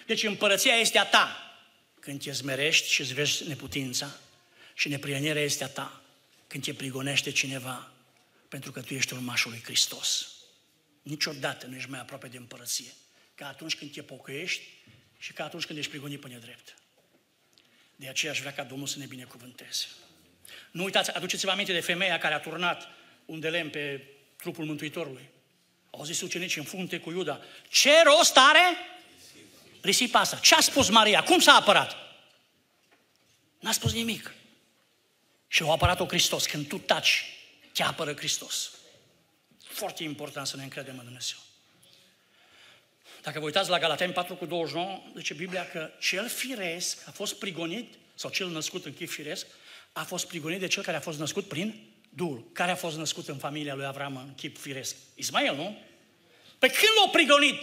Deci 0.06 0.22
împărăția 0.22 0.74
este 0.74 0.98
a 0.98 1.04
ta. 1.04 1.36
Când 2.00 2.22
te 2.22 2.30
zmerești 2.30 2.92
și 2.92 3.00
îți 3.00 3.14
vezi 3.14 3.48
neputința 3.48 4.16
și 4.74 4.88
neprienirea 4.88 5.42
este 5.42 5.64
a 5.64 5.68
ta. 5.68 6.02
Când 6.46 6.64
te 6.64 6.74
prigonește 6.74 7.30
cineva 7.30 7.90
pentru 8.48 8.72
că 8.72 8.80
tu 8.80 8.94
ești 8.94 9.12
urmașul 9.12 9.50
lui 9.50 9.62
Hristos. 9.64 10.34
Niciodată 11.02 11.66
nu 11.66 11.76
ești 11.76 11.90
mai 11.90 12.00
aproape 12.00 12.28
de 12.28 12.36
împărăție 12.36 12.92
ca 13.34 13.48
atunci 13.48 13.76
când 13.76 13.92
te 13.92 14.02
pocăiești 14.02 14.62
și 15.18 15.32
ca 15.32 15.44
atunci 15.44 15.64
când 15.64 15.78
ești 15.78 15.90
prigonit 15.90 16.20
pe 16.20 16.28
nedrept. 16.28 16.74
De 17.96 18.08
aceea 18.08 18.32
aș 18.32 18.40
vrea 18.40 18.52
ca 18.52 18.64
Domnul 18.64 18.86
să 18.86 18.98
ne 18.98 19.06
binecuvânteze. 19.06 19.86
Nu 20.70 20.84
uitați, 20.84 21.10
aduceți-vă 21.10 21.50
aminte 21.50 21.72
de 21.72 21.80
femeia 21.80 22.18
care 22.18 22.34
a 22.34 22.38
turnat 22.38 22.88
un 23.24 23.40
de 23.40 23.48
lemn 23.48 23.70
pe 23.70 24.08
trupul 24.36 24.64
Mântuitorului. 24.64 25.28
Au 25.96 26.04
zis 26.04 26.20
ucenicii 26.20 26.60
în 26.60 26.66
frunte 26.66 26.98
cu 26.98 27.10
Iuda, 27.10 27.40
ce 27.68 28.02
rost 28.02 28.36
are 28.36 28.76
risipa 29.80 30.18
asta? 30.18 30.36
Ce 30.36 30.54
a 30.54 30.60
spus 30.60 30.88
Maria? 30.88 31.22
Cum 31.22 31.38
s-a 31.38 31.52
apărat? 31.52 31.96
N-a 33.58 33.72
spus 33.72 33.92
nimic. 33.92 34.34
Și 35.48 35.62
a 35.62 35.70
apărat-o 35.70 36.06
Hristos. 36.06 36.46
Când 36.46 36.68
tu 36.68 36.78
taci, 36.78 37.24
te 37.72 37.82
apără 37.82 38.14
Hristos. 38.14 38.70
Foarte 39.64 40.02
important 40.02 40.46
să 40.46 40.56
ne 40.56 40.62
încredem 40.62 40.98
în 40.98 41.04
Dumnezeu. 41.04 41.36
Dacă 43.22 43.38
vă 43.38 43.44
uitați 43.44 43.70
la 43.70 43.78
Galateni 43.78 44.12
4 44.12 44.34
cu 44.34 44.46
29, 44.46 45.02
zice 45.16 45.34
Biblia 45.34 45.68
că 45.68 45.90
cel 46.00 46.28
firesc 46.28 47.08
a 47.08 47.10
fost 47.10 47.34
prigonit, 47.34 47.94
sau 48.14 48.30
cel 48.30 48.48
născut 48.48 48.84
în 48.84 48.94
chip 48.94 49.08
firesc, 49.08 49.46
a 49.92 50.02
fost 50.02 50.26
prigonit 50.26 50.60
de 50.60 50.66
cel 50.66 50.82
care 50.82 50.96
a 50.96 51.00
fost 51.00 51.18
născut 51.18 51.48
prin 51.48 51.95
Duhul. 52.16 52.48
Care 52.52 52.70
a 52.70 52.76
fost 52.76 52.96
născut 52.96 53.28
în 53.28 53.38
familia 53.38 53.74
lui 53.74 53.84
Avram 53.84 54.16
în 54.16 54.34
chip 54.34 54.58
firesc? 54.58 54.96
Ismael, 55.14 55.56
nu? 55.56 55.78
Pe 56.58 56.66
când 56.66 56.90
l-a 57.04 57.10
prigonit 57.10 57.60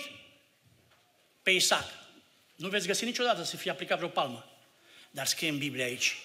pe 1.44 1.52
Isaac, 1.52 1.86
nu 2.56 2.70
veți 2.70 2.88
găsi 2.88 3.06
niciodată 3.06 3.44
să 3.44 3.58
fie 3.58 3.72
aplicat 3.72 3.98
vreo 3.98 4.10
palmă. 4.10 4.46
Dar 5.12 5.26
scrie 5.26 5.50
în 5.50 5.58
Biblie 5.58 5.84
aici 5.84 6.16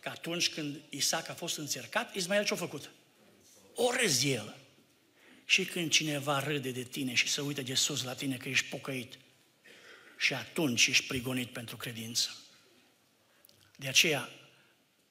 că 0.00 0.08
atunci 0.08 0.48
când 0.48 0.80
Isaac 0.88 1.28
a 1.28 1.34
fost 1.34 1.58
încercat, 1.58 2.14
Ismael 2.14 2.44
ce-a 2.44 2.56
făcut? 2.56 2.90
O 3.74 3.90
râs 3.90 4.24
el. 4.24 4.56
Și 5.44 5.64
când 5.64 5.90
cineva 5.90 6.38
râde 6.38 6.70
de 6.70 6.82
tine 6.82 7.14
și 7.14 7.28
se 7.28 7.40
uită 7.40 7.62
de 7.62 7.74
sus 7.74 8.02
la 8.02 8.14
tine 8.14 8.36
că 8.36 8.48
ești 8.48 8.66
pocăit, 8.66 9.18
și 10.18 10.34
atunci 10.34 10.86
ești 10.86 11.06
prigonit 11.06 11.48
pentru 11.48 11.76
credință. 11.76 12.36
De 13.76 13.88
aceea, 13.88 14.30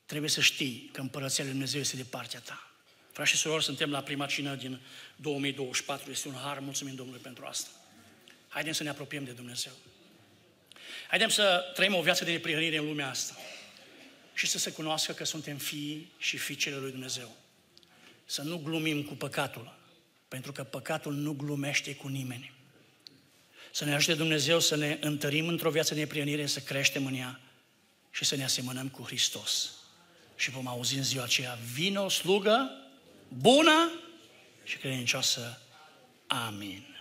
trebuie 0.06 0.30
să 0.30 0.42
știi 0.42 0.90
că 0.92 1.02
Împărăția 1.02 1.44
Lui 1.44 1.54
Dumnezeu 1.54 1.80
este 1.80 1.96
de 1.96 2.04
partea 2.04 2.40
ta. 2.40 2.70
Frați 3.12 3.30
și 3.30 3.38
surori, 3.38 3.64
suntem 3.64 3.92
la 3.92 4.02
prima 4.02 4.26
cină 4.26 4.56
din 4.56 4.80
2024. 5.16 6.12
Este 6.12 6.28
un 6.28 6.34
har, 6.34 6.60
mulțumim 6.60 6.96
Domnului 6.96 7.22
pentru 7.22 7.46
asta. 7.46 7.70
Haidem 8.48 8.74
să 8.74 8.84
ne 8.84 8.90
apropiem 8.90 9.24
de 9.24 9.32
Dumnezeu. 9.32 9.72
Haidem 11.08 11.30
să 11.30 11.72
trăim 11.74 11.96
o 11.96 12.02
viață 12.02 12.24
de 12.24 12.32
neprihănire 12.32 12.78
în 12.78 12.86
lumea 12.86 13.10
asta 13.10 13.36
și 14.34 14.48
să 14.48 14.58
se 14.58 14.72
cunoască 14.72 15.12
că 15.12 15.24
suntem 15.24 15.58
fii 15.58 16.12
și 16.18 16.38
fiicele 16.38 16.76
lui 16.76 16.92
Dumnezeu. 16.92 17.36
Să 18.26 18.42
nu 18.42 18.58
glumim 18.58 19.04
cu 19.04 19.14
păcatul, 19.14 19.78
pentru 20.28 20.52
că 20.52 20.64
păcatul 20.64 21.14
nu 21.14 21.34
glumește 21.34 21.96
cu 21.96 22.08
nimeni. 22.08 22.54
Să 23.72 23.86
ne 23.86 23.94
ajute 23.94 24.14
Dumnezeu 24.14 24.60
să 24.60 24.76
ne 24.76 24.98
întărim 25.02 25.48
într-o 25.48 25.70
viață 25.70 25.94
de 25.94 26.00
neprihănire, 26.00 26.46
să 26.46 26.60
creștem 26.60 27.06
în 27.06 27.14
ea 27.14 27.40
și 28.12 28.26
să 28.26 28.36
ne 28.36 28.44
asemănăm 28.44 28.90
cu 28.90 29.04
Hristos. 29.04 29.72
Și 30.36 30.50
vom 30.50 30.68
auzi 30.68 30.98
în 30.98 31.04
ziua 31.04 31.24
aceea, 31.24 31.58
vină 31.74 32.00
o 32.00 32.10
slugă 32.10 32.70
bună 33.28 33.92
și 34.64 34.78
credincioasă. 34.78 35.62
Amin. 36.28 36.95